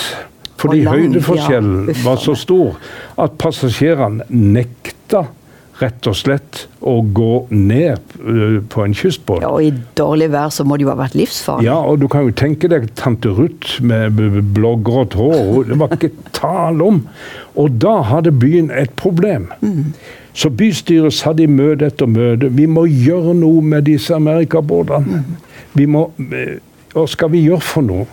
fordi 0.61 0.83
lang, 0.85 1.07
høydeforskjellen 1.07 1.89
ja, 1.89 1.97
var 2.05 2.21
så 2.21 2.35
stor, 2.37 2.77
at 3.21 3.39
passasjerene 3.41 4.27
nekta 4.29 5.25
rett 5.81 6.07
og 6.07 6.15
slett 6.15 6.61
å 6.87 6.93
gå 7.15 7.31
ned 7.51 8.13
på 8.71 8.83
en 8.85 8.93
kystbåt. 8.95 9.41
ja, 9.43 9.49
Og 9.51 9.65
i 9.65 9.73
dårlig 9.97 10.29
vær 10.31 10.53
så 10.53 10.63
må 10.63 10.77
det 10.77 10.85
jo 10.85 10.91
ha 10.93 10.97
vært 10.99 11.17
livsfarlig. 11.19 11.67
Ja, 11.67 11.79
og 11.83 11.99
du 11.99 12.07
kan 12.11 12.27
jo 12.27 12.35
tenke 12.37 12.69
deg 12.71 12.87
tante 12.95 13.33
Ruth 13.35 13.81
med 13.83 14.21
blågrått 14.55 15.17
hår. 15.19 15.65
Det 15.71 15.79
var 15.81 15.97
ikke 15.97 16.13
tale 16.37 16.91
om. 16.93 17.01
Og 17.59 17.75
da 17.83 17.97
hadde 18.07 18.31
byen 18.39 18.71
et 18.71 18.93
problem. 18.99 19.49
Så 20.35 20.49
bystyret 20.51 21.15
satt 21.15 21.39
i 21.39 21.47
møte 21.47 21.87
etter 21.87 22.09
møte. 22.11 22.49
Vi 22.51 22.67
må 22.67 22.85
gjøre 22.91 23.33
noe 23.39 23.61
med 23.63 23.87
disse 23.87 24.15
amerikabåtene. 24.15 25.23
Vi 25.75 25.87
må 25.87 26.09
eh, 26.31 26.57
Hva 26.95 27.05
skal 27.11 27.31
vi 27.33 27.45
gjøre 27.45 27.63
for 27.63 27.83
noe? 27.83 28.05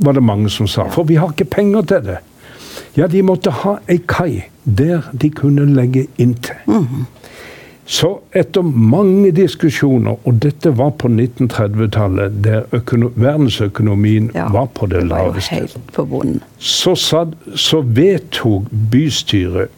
Var 0.00 0.16
det 0.16 0.22
mange 0.22 0.50
som 0.50 0.68
sa. 0.70 0.86
For 0.90 1.06
vi 1.06 1.18
har 1.20 1.32
ikke 1.34 1.48
penger 1.50 1.86
til 1.90 2.04
det. 2.06 2.18
Ja, 2.96 3.06
de 3.06 3.22
måtte 3.22 3.52
ha 3.62 3.78
ei 3.90 4.00
kai 4.08 4.44
der 4.64 5.10
de 5.12 5.30
kunne 5.30 5.66
legge 5.74 6.06
inntil. 6.18 6.78
Så 7.90 8.20
etter 8.38 8.62
mange 8.62 9.32
diskusjoner, 9.34 10.20
og 10.22 10.36
dette 10.42 10.70
var 10.78 10.92
på 11.00 11.08
1930-tallet, 11.10 12.36
der 12.44 12.68
verdensøkonomien 13.18 14.30
Ja, 14.34 14.46
var 14.54 14.68
på 14.74 14.86
det 14.86 15.02
det 15.02 15.10
var 15.10 15.24
jo 15.26 15.42
helt 15.50 15.78
på 15.92 16.22
så, 16.58 16.94
sad, 16.94 17.34
så 17.54 17.80
vedtok 17.80 18.70
bystyret 18.92 19.74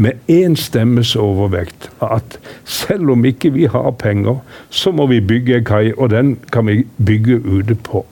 med 0.00 0.30
én 0.32 0.56
stemmes 0.56 1.12
overvekt 1.16 1.90
at 2.02 2.38
selv 2.64 3.12
om 3.12 3.24
ikke 3.28 3.52
vi 3.52 3.66
har 3.68 3.90
penger, 4.00 4.40
så 4.70 4.92
må 4.92 5.06
vi 5.10 5.20
bygge 5.20 5.60
en 5.60 5.66
kai, 5.68 5.92
og 5.92 6.10
den 6.10 6.38
kan 6.52 6.66
vi 6.66 6.86
bygge 6.96 7.40
ute 7.44 7.74
på 7.74 8.06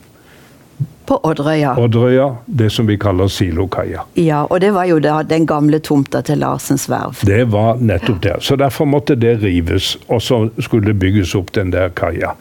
På 1.09 1.15
Odderøya. 1.25 1.71
Odderøya, 1.81 2.27
det 2.45 2.67
som 2.71 2.85
vi 2.87 2.93
kaller 3.01 3.27
silokaia. 3.33 4.03
Ja, 4.15 4.43
og 4.43 4.61
det 4.61 4.69
var 4.73 4.85
jo 4.85 4.99
da 5.01 5.23
den 5.25 5.47
gamle 5.49 5.79
tomta 5.79 6.21
til 6.21 6.37
Larsens 6.37 6.85
verv. 6.89 7.23
Det 7.25 7.47
var 7.51 7.81
nettopp 7.81 8.19
der. 8.23 8.37
Så 8.39 8.55
derfor 8.55 8.85
måtte 8.85 9.15
det 9.15 9.39
rives, 9.41 9.97
og 10.07 10.21
så 10.21 10.49
skulle 10.59 10.85
det 10.85 10.99
bygges 10.99 11.33
opp 11.35 11.49
den 11.55 11.73
der 11.73 11.89
kaia. 11.89 12.35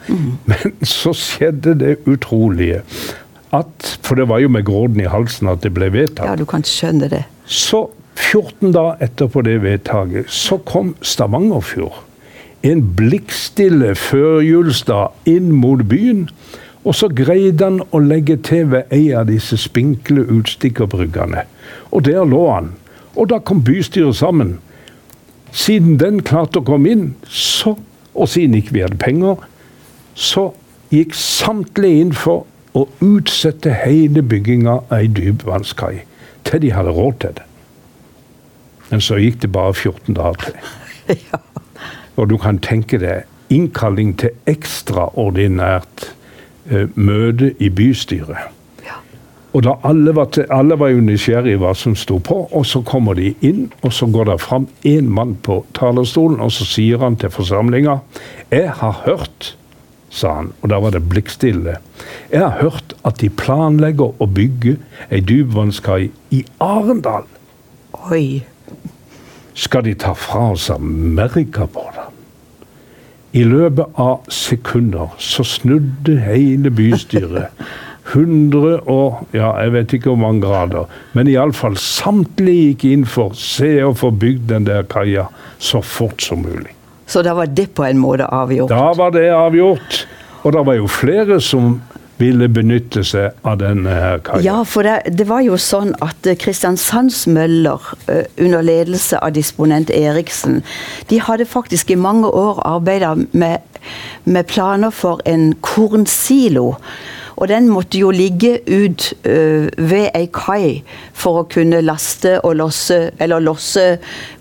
Men 0.44 0.76
så 0.84 1.14
skjedde 1.16 1.78
det 1.80 1.96
utrolige 2.06 2.82
at 3.52 3.98
For 4.02 4.14
det 4.14 4.28
var 4.28 4.38
jo 4.38 4.48
med 4.48 4.64
gråden 4.64 5.00
i 5.00 5.08
halsen 5.08 5.48
at 5.48 5.62
det 5.64 5.72
ble 5.72 5.88
vedtatt. 5.92 6.26
Ja, 6.28 6.36
du 6.36 6.44
kan 6.44 6.64
skjønne 6.68 7.08
det. 7.08 7.22
Så 7.46 7.86
14 8.18 8.72
dager 8.74 9.02
etterpå 9.04 9.42
det 9.46 9.60
vedtaket, 9.62 10.30
så 10.30 10.58
kom 10.66 10.94
Stavangerfjord. 11.02 12.02
En 12.66 12.82
blikkstille 12.98 13.94
førjulsdag 13.94 15.30
inn 15.30 15.52
mot 15.54 15.84
byen. 15.88 16.26
Og 16.86 16.94
så 16.94 17.08
greide 17.12 17.64
han 17.66 17.80
å 17.92 18.00
legge 18.00 18.38
til 18.42 18.70
ved 18.72 18.92
ei 18.94 19.10
av 19.16 19.28
disse 19.28 19.58
spinkle 19.60 20.24
utstikkerbryggene. 20.32 21.44
Og 21.92 22.06
der 22.06 22.24
lå 22.26 22.44
han. 22.50 22.72
Og 23.18 23.30
da 23.32 23.40
kom 23.42 23.62
bystyret 23.66 24.16
sammen. 24.16 24.56
Siden 25.52 25.98
den 26.00 26.22
klarte 26.24 26.60
å 26.60 26.66
komme 26.66 26.92
inn, 26.92 27.04
så, 27.28 27.74
og 28.14 28.30
siden 28.30 28.56
ikke 28.58 28.76
vi 28.76 28.84
hadde 28.84 29.00
penger, 29.00 29.42
så 30.14 30.50
gikk 30.92 31.16
samtlige 31.16 32.04
inn 32.04 32.14
for 32.16 32.46
å 32.76 32.86
utsette 33.04 33.72
hele 33.82 34.22
bygginga 34.22 34.78
av 34.78 34.96
ei 35.00 35.08
dypvannskai 35.12 35.94
til 36.48 36.64
de 36.64 36.72
hadde 36.72 36.94
råd 36.94 37.20
til 37.24 37.36
det. 37.38 37.47
Men 38.90 39.02
så 39.04 39.18
gikk 39.20 39.42
det 39.42 39.52
bare 39.52 39.74
14 39.74 40.14
dager 40.14 40.44
til. 40.48 40.60
Ja. 41.08 41.38
Og 42.20 42.26
du 42.28 42.34
kan 42.36 42.58
tenke 42.60 42.98
deg 43.00 43.24
innkalling 43.48 44.14
til 44.20 44.34
ekstraordinært 44.50 46.08
eh, 46.70 46.88
møte 46.94 47.54
i 47.64 47.70
bystyret. 47.72 48.50
Ja. 48.84 48.98
Og 49.56 49.64
da 49.64 49.76
alle 49.88 50.12
var, 50.16 50.28
til, 50.34 50.44
alle 50.52 50.76
var 50.80 50.92
jo 50.92 51.04
nysgjerrige 51.04 51.60
hva 51.62 51.72
som 51.78 51.94
sto 51.96 52.18
på, 52.20 52.42
og 52.52 52.66
så 52.68 52.82
kommer 52.84 53.16
de 53.16 53.32
inn, 53.40 53.70
og 53.80 53.94
så 53.96 54.10
går 54.12 54.28
det 54.32 54.40
fram 54.44 54.68
én 54.84 55.08
mann 55.14 55.36
på 55.42 55.62
talerstolen, 55.78 56.42
og 56.44 56.52
så 56.52 56.68
sier 56.68 57.00
han 57.00 57.16
til 57.16 57.32
forsamlinga 57.32 58.00
Jeg 58.52 58.74
har 58.82 59.00
hørt, 59.06 59.54
sa 60.10 60.34
han, 60.40 60.52
og 60.60 60.72
da 60.72 60.82
var 60.84 60.92
det 60.96 61.06
blikkstille. 61.08 61.78
Jeg 62.32 62.44
har 62.44 62.60
hørt 62.60 62.94
at 63.08 63.22
de 63.22 63.32
planlegger 63.32 64.12
å 64.20 64.28
bygge 64.28 64.76
ei 65.08 65.24
dypvannskai 65.24 66.10
i 66.36 66.44
Arendal. 66.60 67.28
Oi. 68.12 68.44
Skal 69.58 69.84
de 69.88 69.94
ta 69.98 70.14
fra 70.14 70.52
oss 70.54 70.68
det. 70.70 72.06
I 73.38 73.42
løpet 73.44 73.98
av 74.00 74.28
sekunder 74.32 75.10
så 75.18 75.44
snudde 75.44 76.16
hele 76.22 76.70
bystyret. 76.70 77.50
100 78.08 78.88
og 78.88 79.34
ja, 79.36 79.50
jeg 79.60 79.72
vet 79.74 79.94
ikke 79.98 80.12
hvor 80.12 80.20
mange 80.22 80.40
grader. 80.46 80.88
Men 81.12 81.28
iallfall 81.28 81.76
samtlige 81.80 82.70
gikk 82.70 82.86
inn 82.88 83.04
for 83.08 83.36
se 83.36 83.74
å 83.84 83.92
få 83.96 84.10
bygd 84.16 84.46
den 84.52 84.68
der 84.68 84.86
kaia 84.88 85.26
så 85.60 85.82
fort 85.84 86.24
som 86.24 86.40
mulig. 86.46 86.72
Så 87.08 87.22
da 87.24 87.34
var 87.36 87.50
det 87.52 87.70
på 87.76 87.84
en 87.84 88.00
måte 88.00 88.28
avgjort. 88.32 88.72
Da 88.72 88.92
var 88.96 89.12
det 89.12 89.28
avgjort. 89.32 90.06
Og 90.46 90.54
det 90.54 90.64
var 90.68 90.76
jo 90.78 90.88
flere 90.88 91.40
som 91.42 91.78
ville 92.18 92.48
benytte 92.50 93.04
seg 93.06 93.36
av 93.46 93.58
denne 93.62 93.94
her 93.94 94.22
kaia. 94.26 94.42
Ja, 94.44 94.56
for 94.66 94.86
det, 94.86 95.14
det 95.18 95.28
var 95.30 95.44
jo 95.46 95.58
sånn 95.60 95.94
at 96.04 96.26
eh, 96.26 96.38
Kristiansands 96.38 97.26
møller, 97.30 97.92
eh, 98.10 98.24
under 98.42 98.64
ledelse 98.66 99.20
av 99.22 99.36
disponent 99.36 99.92
Eriksen, 99.94 100.62
de 101.10 101.20
hadde 101.22 101.48
faktisk 101.48 101.92
i 101.94 102.00
mange 102.00 102.30
år 102.30 102.62
arbeida 102.66 103.14
med, 103.32 103.62
med 104.24 104.50
planer 104.50 104.94
for 104.94 105.22
en 105.28 105.52
kornsilo. 105.62 106.74
Og 107.38 107.46
den 107.48 107.68
måtte 107.70 108.00
jo 108.00 108.10
ligge 108.10 108.58
ut 108.66 109.12
øh, 109.22 109.68
ved 109.78 110.08
ei 110.18 110.26
kai 110.34 110.82
for 111.14 111.42
å 111.42 111.46
kunne 111.46 111.84
laste 111.86 112.40
og 112.42 112.56
losse, 112.58 113.12
eller 113.22 113.44
losse 113.44 113.84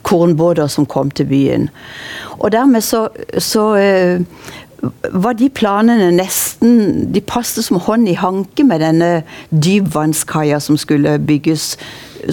kornbåter 0.07 0.69
som 0.71 0.87
kom 0.89 1.11
til 1.13 1.29
byen. 1.29 1.69
Og 2.39 2.51
dermed 2.57 2.81
så, 2.81 3.07
så 3.37 3.67
eh, 3.77 4.25
var 5.11 5.33
de 5.37 5.49
planene 5.49 6.11
nesten 6.13 7.07
De 7.13 7.21
passet 7.25 7.65
som 7.65 7.79
hånd 7.81 8.09
i 8.09 8.17
hanke 8.17 8.65
med 8.67 8.83
denne 8.83 9.11
dypvannskaia 9.49 10.59
som 10.61 10.77
skulle 10.77 11.17
bygges 11.19 11.75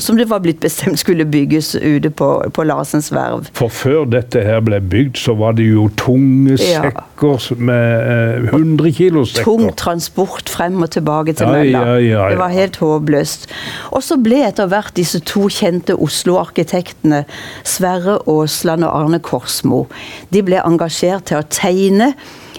Som 0.01 0.17
det 0.17 0.27
var 0.31 0.41
blitt 0.45 0.61
bestemt 0.61 0.99
skulle 0.99 1.25
bygges 1.29 1.75
ute 1.77 2.11
på, 2.11 2.29
på 2.55 2.65
Larsens 2.67 3.11
verv. 3.13 3.49
For 3.57 3.69
før 3.73 4.05
dette 4.11 4.41
her 4.45 4.61
ble 4.65 4.81
bygd, 4.81 5.17
så 5.21 5.35
var 5.39 5.53
det 5.59 5.67
jo 5.71 5.89
tunge 6.01 6.57
Ja. 6.61 6.83
sekker 6.89 7.57
med 7.59 8.45
eh, 8.45 8.49
100 8.53 8.93
kilo 8.97 9.25
sekker. 9.29 9.45
Tung 9.45 9.73
transport 9.77 10.49
frem 10.53 10.81
og 10.83 10.91
tilbake 10.95 11.33
til 11.37 11.47
Ja, 11.47 11.53
mølla. 11.53 11.83
ja, 11.85 11.97
ja, 11.99 12.23
ja. 12.25 12.29
Det 12.31 12.39
var 12.39 12.49
helt 12.55 12.77
håpløst. 12.81 13.47
Og 13.93 14.03
så 14.03 14.17
ble 14.23 14.43
etter 14.49 14.67
hvert 14.73 14.95
disse 14.97 15.21
to 15.21 15.49
kjente 15.53 15.95
Oslo-arkitektene, 15.97 17.25
Sverre 17.65 18.19
Aasland 18.27 18.85
og 18.85 18.95
Arne 19.05 19.19
Korsmo, 19.25 19.87
de 20.33 20.43
ble 20.43 20.61
engasjert 20.65 21.27
til 21.31 21.41
å 21.41 21.47
tegne 21.49 22.13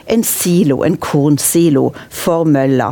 en 0.07 0.23
silo, 0.23 0.83
en 0.85 0.97
kornsilo, 1.01 1.87
for 2.13 2.45
mølla. 2.45 2.91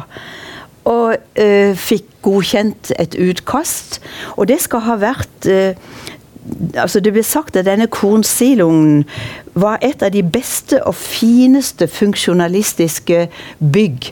Og 0.90 1.16
eh, 1.40 1.76
fikk 1.80 2.10
godkjent 2.24 2.92
et 3.00 3.16
utkast. 3.20 4.02
Og 4.36 4.48
det 4.52 4.60
skal 4.64 4.84
ha 4.88 4.98
vært 5.00 5.48
eh, 5.48 5.80
altså 6.76 7.00
Det 7.00 7.14
ble 7.16 7.24
sagt 7.24 7.56
at 7.56 7.68
denne 7.68 7.88
kornsiloen 7.88 9.06
var 9.56 9.80
et 9.82 10.04
av 10.04 10.12
de 10.12 10.24
beste 10.24 10.82
og 10.84 10.96
fineste 10.96 11.88
funksjonalistiske 11.88 13.28
bygg. 13.74 14.10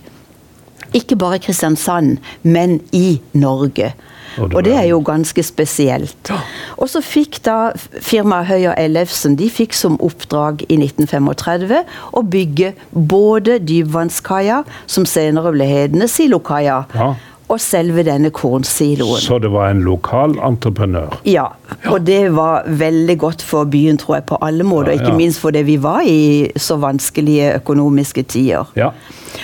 Ikke 0.96 1.16
bare 1.16 1.40
i 1.40 1.44
Kristiansand, 1.44 2.18
men 2.44 2.80
i 2.92 3.22
Norge. 3.34 3.94
Og 4.40 4.50
det 4.50 4.56
Og 4.58 4.64
det 4.64 4.74
er 4.76 4.88
jo 4.92 5.00
ganske 5.02 5.44
spesielt. 5.44 6.32
Og 6.78 6.88
så 6.90 7.02
fikk 7.04 7.42
da 7.44 7.72
firmaet 8.02 8.48
Høyer 8.48 8.76
Ellefsen 8.78 9.36
de 9.36 9.50
fikk 9.50 9.74
som 9.74 9.98
oppdrag 10.00 10.64
i 10.70 10.78
1935 10.78 11.84
å 12.14 12.22
bygge 12.24 12.74
både 12.94 13.60
dypvannskaia, 13.60 14.64
som 14.88 15.06
senere 15.06 15.52
ble 15.52 15.66
hetende 15.68 16.08
Silokaia, 16.08 16.86
Ja. 16.96 17.14
og 17.52 17.60
selve 17.60 18.04
denne 18.08 18.30
kornsiloen. 18.32 19.20
Så 19.20 19.38
det 19.42 19.52
var 19.52 19.70
en 19.70 19.82
lokal 19.84 20.38
entreprenør. 20.40 21.18
Ja, 21.26 21.48
og 21.92 22.06
det 22.06 22.32
var 22.34 22.64
veldig 22.66 23.18
godt 23.20 23.42
for 23.42 23.66
byen, 23.66 23.98
tror 23.98 24.16
jeg, 24.16 24.26
på 24.26 24.38
alle 24.42 24.64
måter. 24.64 24.92
Ja, 24.94 25.02
ja. 25.02 25.04
Ikke 25.10 25.18
minst 25.18 25.40
fordi 25.44 25.62
vi 25.68 25.76
var 25.84 26.00
i 26.08 26.48
så 26.56 26.78
vanskelige 26.80 27.56
økonomiske 27.60 28.24
tider. 28.24 28.64
Ja. 28.76 28.92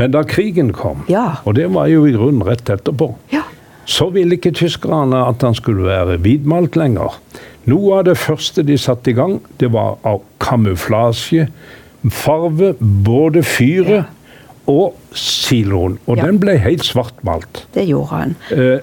Men 0.01 0.11
da 0.17 0.23
krigen 0.25 0.73
kom, 0.73 1.05
Ja. 1.09 1.37
og 1.45 1.55
det 1.61 1.69
var 1.75 1.87
jo 1.93 2.07
i 2.07 2.13
grunnen 2.17 2.47
rett 2.49 2.65
etterpå, 2.71 3.15
Ja. 3.31 3.43
så 3.85 4.11
ville 4.13 4.37
ikke 4.37 4.53
tyskerne 4.55 5.27
at 5.29 5.43
han 5.43 5.55
skulle 5.55 5.85
være 5.85 6.17
hvitmalt 6.19 6.77
lenger. 6.77 7.13
Noe 7.71 7.99
av 8.01 8.05
det 8.09 8.17
første 8.19 8.63
de 8.67 8.77
satte 8.79 9.13
i 9.13 9.17
gang, 9.17 9.41
det 9.61 9.71
var 9.73 9.99
av 10.09 10.23
kamuflasje, 10.43 11.49
farve, 12.11 12.73
både 12.81 13.43
fyret 13.47 14.05
og 14.67 14.97
siloen. 15.15 15.99
Og 16.07 16.17
Ja. 16.17 16.27
den 16.27 16.39
ble 16.39 16.57
helt 16.59 16.83
svartmalt. 16.85 17.67
Det 17.75 17.87
gjorde 17.89 18.09
han. 18.11 18.37
Eh, 18.51 18.79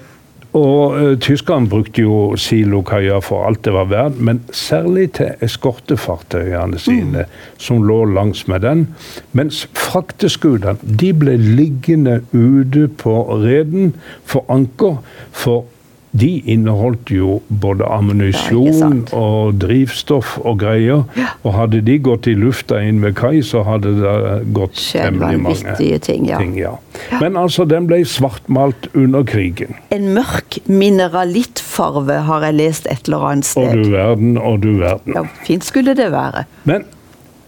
og 0.52 0.96
eh, 0.98 1.16
tyskerne 1.16 1.68
brukte 1.68 2.02
jo 2.02 2.34
silokaia 2.36 3.20
for 3.22 3.46
alt 3.46 3.62
det 3.62 3.72
var 3.72 3.84
verdt, 3.84 4.18
men 4.20 4.40
særlig 4.50 5.12
til 5.12 5.26
eskortefartøyene 5.40 6.78
sine, 6.78 7.24
som 7.58 7.82
lå 7.86 8.04
langs 8.04 8.48
med 8.48 8.60
den. 8.60 8.88
Mens 9.32 9.68
frakteskutene 9.74 10.76
de 10.82 11.12
ble 11.12 11.36
liggende 11.36 12.22
ute 12.32 12.88
på 12.88 13.14
reden 13.44 13.94
for 14.24 14.44
anker. 14.48 14.98
For 15.30 15.64
de 16.12 16.30
inneholdt 16.50 17.10
jo 17.14 17.38
både 17.48 17.84
Ja, 17.86 17.98
ammunisjon 18.00 19.04
og 19.16 19.60
drivstoff 19.62 20.36
og 20.42 20.58
greier. 20.62 21.04
Og 21.46 21.54
hadde 21.54 21.80
de 21.86 21.96
gått 22.02 22.26
i 22.30 22.34
lufta 22.38 22.80
inn 22.82 23.00
ved 23.04 23.14
kai, 23.18 23.40
så 23.46 23.62
hadde 23.66 23.94
det 24.00 24.14
gått 24.56 24.78
temmelig 24.80 25.40
mange 25.44 25.98
ting, 26.02 26.26
ja. 26.28 26.40
ting. 26.42 26.56
Ja. 26.58 26.74
Men 27.22 27.38
altså, 27.40 27.64
den 27.68 27.86
ble 27.90 28.02
svartmalt 28.08 28.90
under 28.94 29.24
krigen. 29.26 29.78
En 29.94 30.10
mørk 30.16 30.60
mineralittfarve 30.66 32.22
har 32.26 32.48
jeg 32.48 32.58
lest 32.58 32.90
et 32.90 33.06
eller 33.06 33.28
annet 33.30 33.50
sted. 33.52 33.70
Og 33.70 33.84
du 33.84 33.94
verden, 33.94 34.38
og 34.38 34.62
du 34.64 34.72
verden. 34.80 35.14
Ja, 35.14 35.26
fint 35.46 35.66
skulle 35.66 35.94
det 35.98 36.10
være. 36.12 36.46
Men 36.68 36.88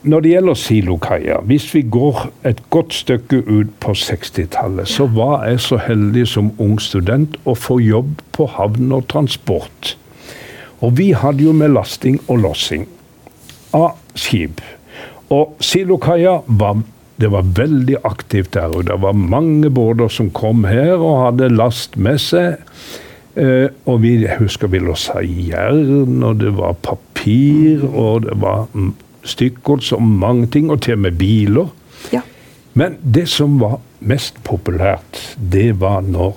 når 0.03 0.21
det 0.21 0.31
gjelder 0.33 0.59
silokaia, 0.59 1.41
hvis 1.47 1.69
vi 1.75 1.83
går 1.83 2.25
et 2.49 2.63
godt 2.75 2.95
stykke 2.95 3.43
ut 3.47 3.71
på 3.81 3.95
60-tallet, 3.95 4.89
så 4.91 5.07
var 5.07 5.45
jeg 5.47 5.61
så 5.63 5.79
heldig 5.79 6.25
som 6.29 6.51
ung 6.63 6.81
student 6.83 7.37
å 7.47 7.55
få 7.55 7.79
jobb 7.83 8.23
på 8.35 8.49
havn 8.57 8.91
og 8.97 9.07
transport. 9.13 9.95
Og 10.83 10.97
vi 10.99 11.13
hadde 11.15 11.47
jo 11.47 11.53
med 11.55 11.75
lasting 11.77 12.19
og 12.27 12.43
lossing 12.43 12.89
av 13.79 13.95
skip. 14.19 14.59
Og 15.31 15.55
silokaia 15.63 16.41
var 16.47 16.83
det 17.23 17.29
var 17.31 17.47
veldig 17.55 18.01
aktivt 18.09 18.55
der 18.57 18.73
og 18.75 18.89
Det 18.89 18.97
var 18.99 19.13
mange 19.15 19.71
båter 19.71 20.09
som 20.11 20.33
kom 20.35 20.65
her 20.65 20.97
og 20.97 21.27
hadde 21.27 21.53
last 21.55 21.95
med 21.97 22.19
seg. 22.19 22.57
Eh, 23.37 23.69
og 23.87 24.03
vi 24.03 24.27
husker 24.27 24.69
vi 24.73 24.81
lossa 24.83 25.23
jern, 25.23 26.23
og 26.23 26.41
det 26.41 26.51
var 26.57 26.75
papir, 26.83 27.85
og 27.85 28.27
det 28.27 28.35
var 28.43 28.67
stykkgods 29.25 29.93
og 29.93 30.03
mange 30.03 30.47
ting, 30.47 30.71
og 30.71 30.81
til 30.83 30.93
og 30.99 30.99
med 31.07 31.13
biler. 31.19 31.69
Ja. 32.13 32.21
Men 32.75 32.97
det 33.15 33.29
som 33.29 33.59
var 33.61 33.79
mest 34.01 34.39
populært, 34.45 35.37
det 35.53 35.81
var 35.81 36.01
når 36.01 36.37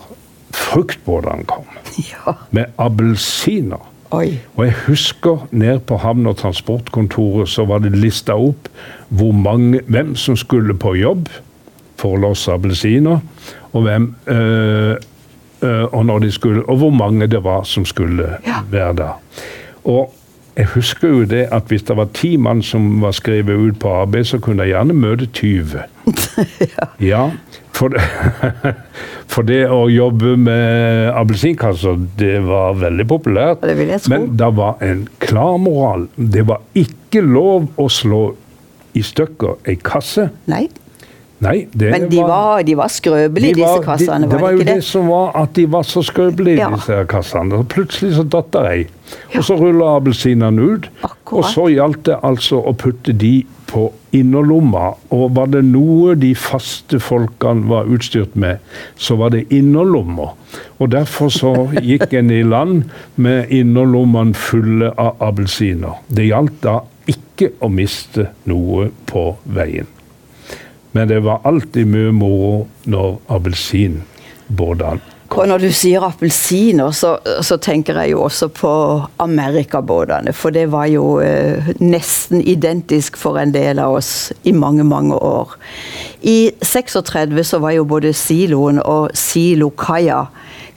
fruktbåtene 0.55 1.43
kom. 1.49 1.65
ja. 2.11 2.33
Med 2.51 2.65
appelsiner. 2.77 3.91
Oi. 4.11 4.37
Og 4.55 4.65
jeg 4.65 4.75
husker 4.85 5.47
ned 5.51 5.79
på 5.89 5.97
havn- 5.97 6.27
og 6.29 6.37
transportkontoret 6.37 7.49
så 7.49 7.65
var 7.65 7.81
det 7.83 7.95
lista 7.97 8.35
opp 8.37 8.69
hvor 9.09 9.31
mange, 9.33 9.81
hvem 9.87 10.13
som 10.15 10.37
skulle 10.37 10.75
på 10.77 10.93
jobb 10.95 11.27
for 11.99 12.15
å 12.15 12.21
losse 12.21 12.51
appelsiner, 12.53 13.19
og, 13.73 13.81
hvem, 13.87 14.05
øh, 14.27 14.95
øh, 15.61 15.83
og, 15.89 16.05
når 16.05 16.19
de 16.19 16.31
skulle, 16.31 16.63
og 16.69 16.77
hvor 16.77 16.93
mange 16.95 17.27
det 17.27 17.41
var 17.43 17.63
som 17.63 17.85
skulle 17.85 18.37
Ja. 18.45 18.61
være 18.71 18.93
der. 18.95 19.19
Og 19.83 20.13
jeg 20.55 20.69
husker 20.71 21.11
jo 21.11 21.25
det 21.27 21.45
at 21.51 21.67
hvis 21.67 21.83
det 21.87 21.97
var 21.97 22.07
ti 22.15 22.35
mann 22.39 22.61
som 22.63 23.01
var 23.03 23.15
skrevet 23.17 23.59
ut 23.59 23.79
på 23.81 23.91
arbeid, 23.91 24.27
så 24.29 24.39
kunne 24.39 24.63
jeg 24.63 24.75
gjerne 24.75 24.95
møte 24.95 25.27
20. 25.27 25.83
ja. 27.11 27.25
for 27.75 27.97
for 29.35 29.47
det 29.47 29.65
å 29.71 29.85
jobbe 29.91 30.35
med 30.39 31.09
appelsinkasser, 31.17 31.99
det 32.19 32.37
var 32.45 32.77
veldig 32.79 33.07
populært. 33.09 33.65
Det 33.65 33.75
vil 33.79 33.91
jeg 33.95 34.05
tro. 34.05 34.13
Men 34.13 34.31
det 34.39 34.51
var 34.55 34.81
en 34.85 35.05
klar 35.19 35.59
moral. 35.59 36.07
Det 36.15 36.45
var 36.47 36.63
ikke 36.77 37.25
lov 37.25 37.69
å 37.81 37.89
slå 37.91 38.23
i 38.95 39.03
stykker 39.03 39.59
ei 39.67 39.75
kasse. 39.83 40.29
Nei. 40.51 40.67
Nei, 41.45 41.67
det 41.73 41.91
Men 41.91 42.07
de 42.09 42.21
var, 42.25 42.63
de 42.67 42.75
var 42.79 42.87
skrøpelige, 42.89 43.55
de 43.55 43.61
var- 43.61 43.77
disse 43.77 43.85
kassene, 43.85 44.25
de, 44.25 44.29
det 44.31 44.39
var 44.39 44.41
var 44.41 44.51
det 44.51 44.57
jo 44.59 44.65
det 44.65 44.75
det? 44.75 44.83
som 44.83 45.07
var 45.07 45.31
at 45.43 45.53
de 45.53 45.65
var 45.71 45.83
så 45.83 46.01
skrøpelige, 46.03 46.57
Ja. 46.57 46.69
disse 46.75 47.05
kassene. 47.07 47.53
Og 47.59 47.67
plutselig 47.69 48.15
så 48.15 48.23
datt 48.27 48.51
det 48.51 48.63
ei. 48.71 48.87
Ja. 49.33 49.39
Og 49.39 49.43
så 49.45 49.55
rulla 49.59 49.95
appelsinene 49.97 50.61
ut. 50.61 50.89
Akkurat. 51.03 51.37
Og 51.37 51.43
så 51.45 51.67
gjaldt 51.69 52.03
det 52.09 52.17
altså 52.23 52.61
å 52.65 52.73
putte 52.75 53.13
de 53.17 53.45
på 53.67 53.91
innerlomma. 54.13 54.93
Og 55.11 55.35
var 55.35 55.47
det 55.47 55.63
noe 55.65 56.15
de 56.15 56.33
faste 56.35 56.99
folkene 56.99 57.67
var 57.67 57.85
utstyrt 57.85 58.35
med, 58.35 58.59
så 58.97 59.17
var 59.17 59.29
det 59.29 59.45
innerlommer. 59.53 60.33
Og 60.79 60.89
derfor 60.91 61.29
så 61.29 61.53
gikk 61.81 62.13
en 62.13 62.31
i 62.31 62.41
land 62.43 62.83
med 63.17 63.49
innerlommene 63.49 64.33
fulle 64.35 64.91
av 64.97 65.15
appelsiner. 65.19 65.97
Det 66.09 66.29
gjaldt 66.29 66.61
da 66.61 66.79
ikke 67.07 67.51
å 67.61 67.69
miste 67.69 68.29
noe 68.49 68.89
på 69.05 69.35
veien. 69.45 69.87
Men 70.95 71.11
det 71.11 71.19
var 71.25 71.43
alltid 71.43 71.89
mye 71.91 72.13
moro 72.15 72.53
når 72.87 73.19
appelsinbåtene 73.35 75.11
Og 75.35 75.49
når 75.49 75.65
du 75.65 75.71
sier 75.75 76.03
appelsiner, 76.05 76.93
så, 76.95 77.15
så, 77.43 77.57
tenker 77.59 77.97
jeg 77.99 78.13
jo 78.13 78.21
også 78.23 78.47
på 78.55 78.71
amerikabåtene. 79.19 80.31
For 80.37 80.53
det 80.55 80.69
var 80.71 80.85
jo 80.87 81.17
eh, 81.19 81.73
nesten 81.81 82.39
identisk 82.45 83.17
for 83.19 83.41
en 83.41 83.51
del 83.51 83.81
av 83.83 83.97
oss 83.97 84.11
i 84.47 84.53
mange, 84.55 84.85
mange 84.87 85.17
år. 85.17 85.57
I 86.23 86.53
36 86.61 87.43
så 87.49 87.59
var 87.59 87.75
jo 87.75 87.87
både 87.89 88.13
siloen 88.15 88.79
og 88.79 89.11
silokaia 89.17 90.27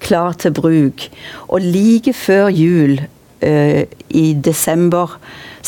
klar 0.03 0.35
til 0.41 0.57
bruk. 0.57 1.07
Og 1.47 1.63
like 1.63 2.17
før 2.17 2.51
jul, 2.51 2.99
eh, 3.45 3.85
i 4.09 4.33
desember 4.35 5.19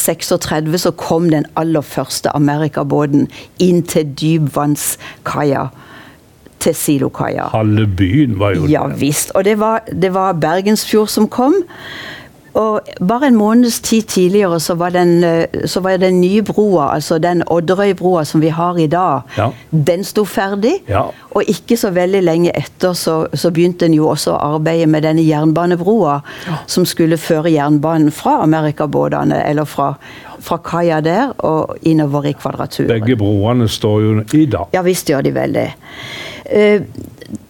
36, 0.01 0.79
så 0.81 0.91
kom 0.97 1.29
den 1.33 1.47
aller 1.61 1.85
første 1.85 2.33
amerikabåten 2.37 3.29
inn 3.63 3.83
til 3.87 4.11
dypvannskaia 4.21 5.69
til 6.61 6.77
Silokaia. 6.77 7.49
Halve 7.55 7.87
byen 7.97 8.39
var 8.41 8.57
jo 8.57 8.69
Ja 8.69 8.87
visst. 8.87 9.33
Og 9.35 9.45
det 9.45 9.59
var, 9.61 9.85
det 10.03 10.15
var 10.15 10.33
Bergensfjord 10.33 11.09
som 11.09 11.29
kom. 11.29 11.55
Og 12.59 12.81
bare 13.07 13.29
en 13.31 13.37
måneds 13.39 13.81
tid 13.81 14.03
tidligere 14.11 14.61
så 14.61 14.75
var 14.75 14.91
den, 14.95 15.25
eh, 15.25 15.67
så 15.67 15.81
var 15.81 15.97
den 15.97 16.21
nye 16.21 16.43
broa, 16.43 16.95
altså 16.95 17.19
den 17.19 17.43
Odderøybrua 17.47 18.25
som 18.25 18.41
vi 18.41 18.49
har 18.49 18.79
i 18.79 18.87
dag, 18.87 19.21
ja. 19.37 19.51
den 19.71 20.05
sto 20.05 20.25
ferdig. 20.25 20.81
Ja. 20.89 21.05
Og 21.31 21.43
ikke 21.49 21.77
så 21.77 21.91
veldig 21.95 22.23
lenge 22.23 22.55
etter 22.59 22.93
så, 22.99 23.27
så 23.35 23.51
begynte 23.51 23.87
en 23.87 23.95
jo 23.95 24.09
også 24.11 24.35
å 24.35 24.57
arbeide 24.57 24.89
med 24.91 25.07
denne 25.07 25.23
jernbanebroa, 25.23 26.21
ja. 26.47 26.59
som 26.67 26.87
skulle 26.89 27.21
føre 27.21 27.53
jernbanen 27.55 28.11
fra 28.11 28.41
amerikabåtene, 28.43 29.45
eller 29.47 29.69
fra, 29.69 29.93
fra 30.41 30.59
kaia 30.65 31.01
der 31.05 31.37
og 31.47 31.77
innover 31.87 32.27
i 32.31 32.35
Kvadraturen. 32.35 32.91
Begge 32.91 33.17
broene 33.21 33.69
står 33.69 34.03
jo 34.03 34.19
i 34.35 34.47
dag. 34.51 34.75
Ja 34.75 34.83
visst 34.87 35.11
gjør 35.11 35.23
de 35.23 35.35
vel 35.37 35.55
det. 35.55 35.71
Uh, 36.51 36.83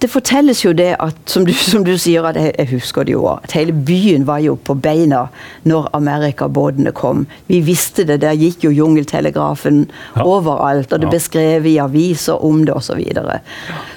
det 0.01 0.09
fortelles 0.13 0.63
jo 0.65 0.73
det 0.77 0.91
at, 1.01 1.17
som 1.29 1.45
du, 1.47 1.53
som 1.57 1.85
du 1.85 1.93
sier, 2.01 2.25
at 2.29 2.37
jeg, 2.37 2.53
jeg, 2.59 2.69
husker 2.75 3.07
det 3.09 3.15
jo, 3.15 3.25
at 3.33 3.53
hele 3.57 3.73
byen 3.73 4.27
var 4.29 4.41
jo 4.45 4.57
på 4.57 4.75
beina 4.77 5.27
når 5.69 5.89
amerikabåtene 5.97 6.93
kom. 6.97 7.27
Vi 7.49 7.61
visste 7.65 8.05
det, 8.09 8.21
der 8.25 8.37
gikk 8.37 8.65
jo 8.65 8.73
jungeltelegrafen 8.77 9.87
ja. 9.89 10.25
overalt, 10.25 10.93
og 10.93 11.01
det 11.01 11.13
ble 11.13 11.21
skrevet 11.23 11.71
i 11.73 11.79
aviser 11.81 12.45
om 12.45 12.65
det 12.65 12.77
osv. 12.77 12.91
Så, 12.91 12.97
videre. 12.99 13.37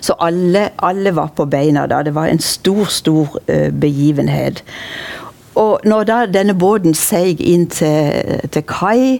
så 0.05 0.13
alle, 0.21 0.67
alle 0.77 1.15
var 1.17 1.31
på 1.33 1.47
beina 1.49 1.87
da. 1.89 2.03
Det 2.05 2.13
var 2.13 2.29
en 2.29 2.39
stor, 2.39 2.85
stor 2.93 3.39
uh, 3.49 3.71
begivenhet. 3.73 4.61
Og 5.59 5.79
når 5.85 6.05
da 6.09 6.19
denne 6.29 6.53
båten 6.57 6.95
seig 6.97 7.41
inn 7.41 7.67
til, 7.69 8.39
til 8.53 8.63
kai, 8.69 9.19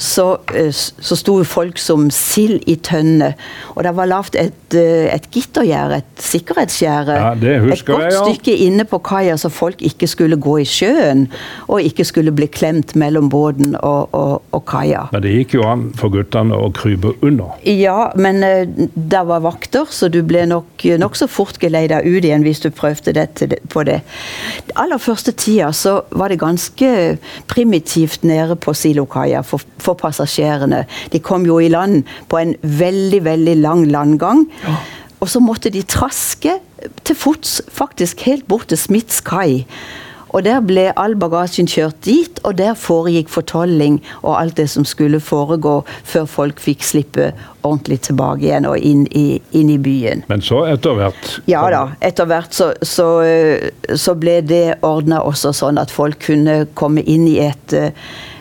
så, 0.00 0.38
eh, 0.54 0.72
så 0.72 1.16
sto 1.16 1.36
folk 1.44 1.78
som 1.78 2.08
sild 2.14 2.64
i 2.70 2.76
tønne. 2.80 3.34
Og 3.76 3.84
det 3.84 3.92
var 3.96 4.08
lagd 4.08 4.36
et, 4.40 4.74
eh, 4.74 5.12
et 5.12 5.26
gittergjerde, 5.30 6.00
et 6.00 6.24
sikkerhetsgjerde. 6.24 7.16
Ja, 7.20 7.32
et 7.34 7.84
godt 7.84 8.06
jeg, 8.06 8.12
ja. 8.14 8.22
stykke 8.24 8.56
inne 8.56 8.86
på 8.88 9.00
kaia, 9.04 9.36
så 9.36 9.50
folk 9.52 9.82
ikke 9.84 10.08
skulle 10.08 10.36
gå 10.40 10.56
i 10.62 10.64
sjøen. 10.64 11.26
Og 11.68 11.84
ikke 11.84 12.06
skulle 12.08 12.32
bli 12.32 12.48
klemt 12.48 12.96
mellom 12.96 13.28
båten 13.28 13.76
og, 13.76 14.08
og, 14.16 14.42
og 14.56 14.64
kaia. 14.64 15.06
Men 15.12 15.24
det 15.26 15.34
gikk 15.34 15.58
jo 15.58 15.68
an 15.68 15.90
for 16.00 16.12
guttene 16.14 16.56
å 16.56 16.70
krype 16.72 17.12
under? 17.20 17.52
Ja, 17.68 18.10
men 18.16 18.40
uh, 18.42 18.88
det 18.94 19.24
var 19.28 19.44
vakter, 19.44 19.84
så 19.90 20.08
du 20.08 20.22
ble 20.24 20.46
nok 20.48 20.86
nokså 21.00 21.28
fort 21.28 21.60
geleida 21.60 22.00
ut 22.00 22.24
igjen 22.24 22.44
hvis 22.46 22.62
du 22.64 22.70
prøvde 22.72 23.12
det, 23.12 23.60
på 23.68 23.84
det. 23.84 24.00
Aller 24.80 25.00
første 25.02 25.32
tida 25.36 25.70
så 25.76 26.00
var 26.16 26.32
det 26.32 26.40
ganske 26.40 26.90
primitivt 27.50 28.24
nede 28.24 28.56
på 28.56 28.72
Silokaia 28.74 29.42
for, 29.44 29.62
for, 29.78 29.89
passasjerene. 29.98 30.84
De 31.12 31.22
kom 31.24 31.46
jo 31.48 31.60
i 31.60 31.70
land 31.72 32.04
på 32.28 32.40
en 32.40 32.54
veldig, 32.62 33.24
veldig 33.24 33.56
lang 33.62 33.86
landgang. 33.90 34.46
Ja. 34.64 34.76
Og 35.20 35.28
så 35.28 35.40
måtte 35.44 35.72
de 35.72 35.82
traske 35.84 36.58
til 37.04 37.16
fots, 37.16 37.60
faktisk 37.68 38.22
helt 38.24 38.46
bort 38.48 38.70
til 38.72 38.80
Smiths 38.80 39.20
kai. 39.20 39.66
Og 40.30 40.44
Der 40.44 40.60
ble 40.62 40.86
all 40.96 41.16
bagasjen 41.18 41.66
kjørt 41.66 42.04
dit, 42.06 42.38
og 42.46 42.54
der 42.58 42.76
foregikk 42.78 43.28
fortolling 43.32 43.98
og 44.22 44.36
alt 44.38 44.56
det 44.60 44.68
som 44.70 44.86
skulle 44.86 45.20
foregå 45.20 45.80
før 46.06 46.28
folk 46.30 46.62
fikk 46.62 46.86
slippe 46.86 47.32
ordentlig 47.66 48.00
tilbake 48.06 48.46
igjen 48.46 48.68
og 48.70 48.78
inn 48.78 49.06
i, 49.10 49.40
inn 49.58 49.72
i 49.74 49.78
byen. 49.82 50.22
Men 50.30 50.44
så 50.44 50.62
etter 50.70 50.96
hvert? 50.96 51.32
Ja 51.50 51.64
da. 51.74 51.82
Etter 52.00 52.30
hvert 52.30 52.54
så, 52.54 52.70
så, 52.82 53.08
så 53.90 54.14
ble 54.14 54.38
det 54.46 54.78
ordna 54.86 55.20
også 55.26 55.52
sånn 55.56 55.82
at 55.82 55.90
folk 55.90 56.22
kunne 56.30 56.62
komme 56.78 57.02
inn 57.02 57.26
i 57.28 57.40
et, 57.42 57.74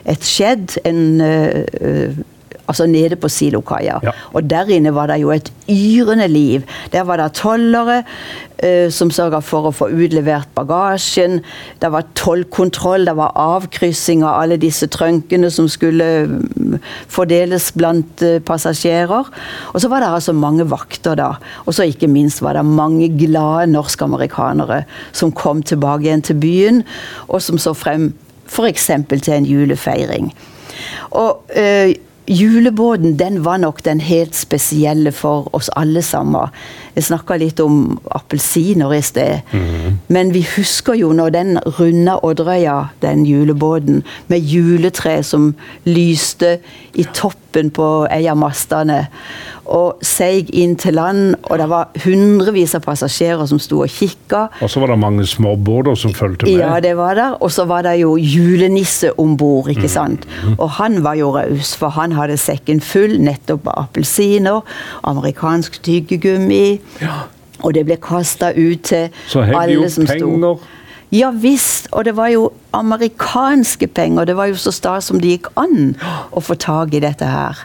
et 0.10 0.26
skjedd. 0.26 0.80
en 0.86 1.22
uh, 1.22 2.26
altså 2.70 2.86
nede 2.90 3.18
på 3.20 3.30
Silokaia. 3.32 3.98
Ja. 4.04 4.14
Og 4.38 4.46
der 4.50 4.70
inne 4.74 4.94
var 4.96 5.10
det 5.10 5.20
jo 5.24 5.34
et 5.34 5.52
yrende 5.70 6.28
liv. 6.30 6.66
Der 6.94 7.06
var 7.08 7.18
det 7.18 7.34
tollere 7.40 8.04
uh, 8.04 8.90
som 8.94 9.12
sørga 9.14 9.42
for 9.46 9.70
å 9.70 9.74
få 9.76 9.90
utlevert 9.90 10.52
bagasjen. 10.58 11.40
Det 11.82 11.92
var 11.94 12.08
tollkontroll, 12.20 13.08
det 13.10 13.18
var 13.18 13.38
avkryssing 13.40 14.24
av 14.26 14.44
alle 14.44 14.60
disse 14.62 14.90
trønkene 14.92 15.50
som 15.54 15.70
skulle 15.72 16.10
um, 16.30 16.78
fordeles 17.10 17.72
blant 17.78 18.26
uh, 18.26 18.38
passasjerer. 18.46 19.34
Og 19.74 19.82
så 19.82 19.92
var 19.92 20.06
det 20.06 20.14
altså 20.14 20.38
mange 20.38 20.68
vakter 20.70 21.18
da. 21.20 21.34
Og 21.66 21.76
så 21.78 21.90
ikke 21.90 22.12
minst 22.12 22.44
var 22.46 22.60
det 22.60 22.66
mange 22.68 23.10
glade 23.18 23.70
norsk-amerikanere 23.74 24.84
som 25.12 25.34
kom 25.34 25.64
tilbake 25.66 26.06
igjen 26.06 26.26
til 26.26 26.38
byen, 26.40 26.84
og 27.28 27.42
som 27.44 27.58
så 27.62 27.74
frem 27.78 28.12
f.eks. 28.50 28.92
til 29.22 29.34
en 29.34 29.46
julefeiring. 29.46 30.34
Og 31.12 31.42
øh, 31.56 31.94
Julebåten 32.30 33.20
den 33.20 33.46
var 33.46 33.58
nok 33.58 33.86
den 33.86 34.02
helt 34.02 34.36
spesielle 34.36 35.12
for 35.12 35.50
oss 35.54 35.70
alle 35.76 36.02
sammen. 36.02 36.52
Jeg 36.96 37.08
snakka 37.08 37.40
litt 37.42 37.60
om 37.64 37.98
appelsiner 38.12 38.94
i 38.94 39.02
sted. 39.02 39.40
Mm. 39.52 39.98
Men 40.14 40.34
vi 40.34 40.44
husker 40.56 40.94
jo 40.94 41.10
når 41.14 41.34
den 41.34 41.58
runda 41.80 42.20
Odderøya, 42.24 42.92
den 43.02 43.26
julebåten, 43.26 44.04
med 44.28 44.46
juletre 44.46 45.24
som 45.24 45.56
lyste 45.86 46.60
i 46.94 47.06
toppen 47.14 47.70
på 47.74 47.86
ei 48.10 48.26
av 48.30 48.38
mastene 48.40 49.04
og 49.70 50.02
seig 50.06 50.50
inn 50.58 50.76
til 50.80 50.98
land. 50.98 51.36
Og 51.50 51.60
det 51.62 51.68
var 51.70 51.90
hundrevis 52.04 52.76
av 52.78 52.84
passasjerer 52.86 53.46
som 53.50 53.62
sto 53.62 53.84
og 53.86 53.94
kikka. 53.94 54.48
Og 54.64 54.72
så 54.72 54.82
var 54.82 54.94
det 54.94 55.00
mange 55.02 55.26
småbåter 55.30 55.98
som 56.00 56.16
fulgte 56.18 56.48
med. 56.48 56.58
Ja, 56.58 56.80
det 56.84 56.96
var 56.98 57.18
der. 57.20 57.38
Og 57.44 57.54
så 57.54 57.68
var 57.70 57.86
det 57.86 58.00
jo 58.02 58.16
julenisse 58.18 59.14
om 59.22 59.36
bord, 59.38 59.70
ikke 59.70 59.90
mm. 59.90 59.96
sant. 59.96 60.28
Og 60.58 60.70
han 60.80 61.04
var 61.06 61.20
jo 61.20 61.32
raus, 61.36 61.76
for 61.78 61.94
han 61.96 62.16
hadde 62.18 62.40
sekken 62.42 62.82
full 62.82 63.20
nettopp 63.22 63.70
av 63.70 63.86
appelsiner, 63.86 64.66
amerikansk 65.10 65.82
tyggegummi. 65.86 66.80
Ja. 67.04 67.24
Og 67.60 67.76
det 67.76 67.86
ble 67.90 68.00
kasta 68.02 68.54
ut 68.56 68.88
til 68.88 69.10
alle 69.36 69.90
som 69.92 70.08
sto. 70.08 70.58
Ja 71.10 71.32
visst, 71.34 71.88
og 71.92 72.06
det 72.06 72.14
var 72.18 72.30
jo 72.30 72.52
amerikanske 72.78 73.88
penger. 73.88 74.30
Det 74.30 74.36
var 74.38 74.52
jo 74.52 74.60
så 74.62 74.74
stas 74.74 75.10
som 75.10 75.18
det 75.22 75.38
gikk 75.38 75.50
an 75.58 75.96
å 76.30 76.44
få 76.44 76.58
tak 76.60 76.94
i 76.94 77.02
dette 77.02 77.26
her. 77.26 77.58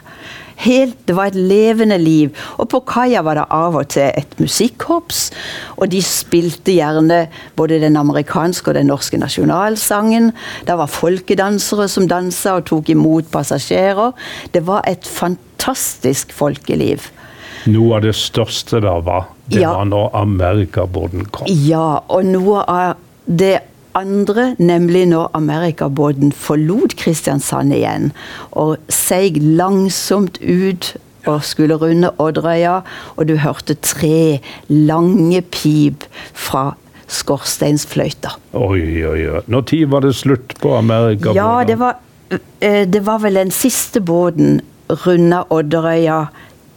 Helt, 0.63 0.95
det 1.05 1.13
var 1.17 1.29
et 1.29 1.37
levende 1.37 1.97
liv. 1.99 2.31
Og 2.57 2.69
på 2.71 2.79
kaia 2.87 3.21
var 3.25 3.37
det 3.37 3.45
av 3.53 3.75
og 3.75 3.89
til 3.91 4.07
et 4.07 4.37
musikkorps. 4.39 5.27
Og 5.77 5.91
de 5.91 5.99
spilte 6.01 6.73
gjerne 6.77 7.25
både 7.59 7.81
den 7.83 7.99
amerikanske 7.99 8.71
og 8.71 8.79
den 8.79 8.89
norske 8.89 9.19
nasjonalsangen. 9.19 10.31
Det 10.65 10.79
var 10.79 10.91
folkedansere 10.91 11.89
som 11.91 12.07
dansa 12.09 12.57
og 12.59 12.69
tok 12.71 12.89
imot 12.95 13.29
passasjerer. 13.35 14.15
Det 14.55 14.63
var 14.65 14.87
et 14.89 15.05
fantastisk 15.05 16.33
folkeliv. 16.33 17.11
Noe 17.69 17.97
av 17.97 18.05
det 18.05 18.13
største 18.17 18.79
da 18.83 18.99
var, 19.01 19.31
det 19.49 19.63
ja. 19.63 19.71
var 19.73 19.87
når 19.89 20.11
amerikabåten 20.17 21.25
kom. 21.33 21.49
Ja, 21.49 22.05
og 22.13 22.25
noe 22.29 22.61
av 22.69 23.04
det 23.25 23.59
andre, 23.95 24.55
nemlig 24.59 25.05
når 25.07 25.31
amerikabåten 25.37 26.33
forlot 26.35 26.97
Kristiansand 26.99 27.73
igjen 27.73 28.11
og 28.51 28.75
seig 28.91 29.39
langsomt 29.39 30.41
ut 30.43 30.95
og 31.25 31.41
skulle 31.47 31.77
runde 31.81 32.11
Odderøya, 32.21 32.79
og 33.15 33.27
du 33.29 33.37
hørte 33.41 33.73
tre 33.81 34.41
lange 34.69 35.41
pip 35.41 36.05
fra 36.33 36.75
skorsteinsfløyta. 37.07 38.35
Oi, 38.53 38.81
oi, 38.81 39.23
oi. 39.29 39.41
Når 39.49 39.65
tid 39.71 39.87
var 39.89 40.05
det 40.05 40.13
slutt 40.17 40.53
på 40.61 40.75
amerikabåten? 40.77 41.37
Ja, 41.37 41.63
det 41.65 41.79
var, 41.81 41.97
eh, 42.61 42.85
det 42.85 43.05
var 43.05 43.23
vel 43.23 43.41
den 43.41 43.51
siste 43.51 44.01
båten 44.01 44.61
runda 44.89 45.43
Odderøya 45.49 46.25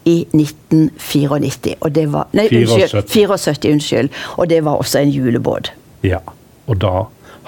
i 0.09 0.27
1994. 0.33 1.77
Og 1.81 1.95
det 1.95 2.07
var, 2.13 2.29
nei, 2.33 2.49
74. 2.49 2.95
Unnskyld, 2.95 3.09
74, 3.13 3.73
unnskyld. 3.73 4.11
Og 4.37 4.51
det 4.51 4.65
var 4.65 4.81
også 4.81 4.99
en 4.99 5.11
julebåt. 5.11 5.73
Ja, 6.03 6.21
og 6.69 6.83
da 6.85 6.93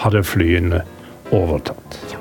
hadde 0.00 0.24
flyene 0.24 0.82
overtatt. 1.30 2.00
Ja. 2.12 2.19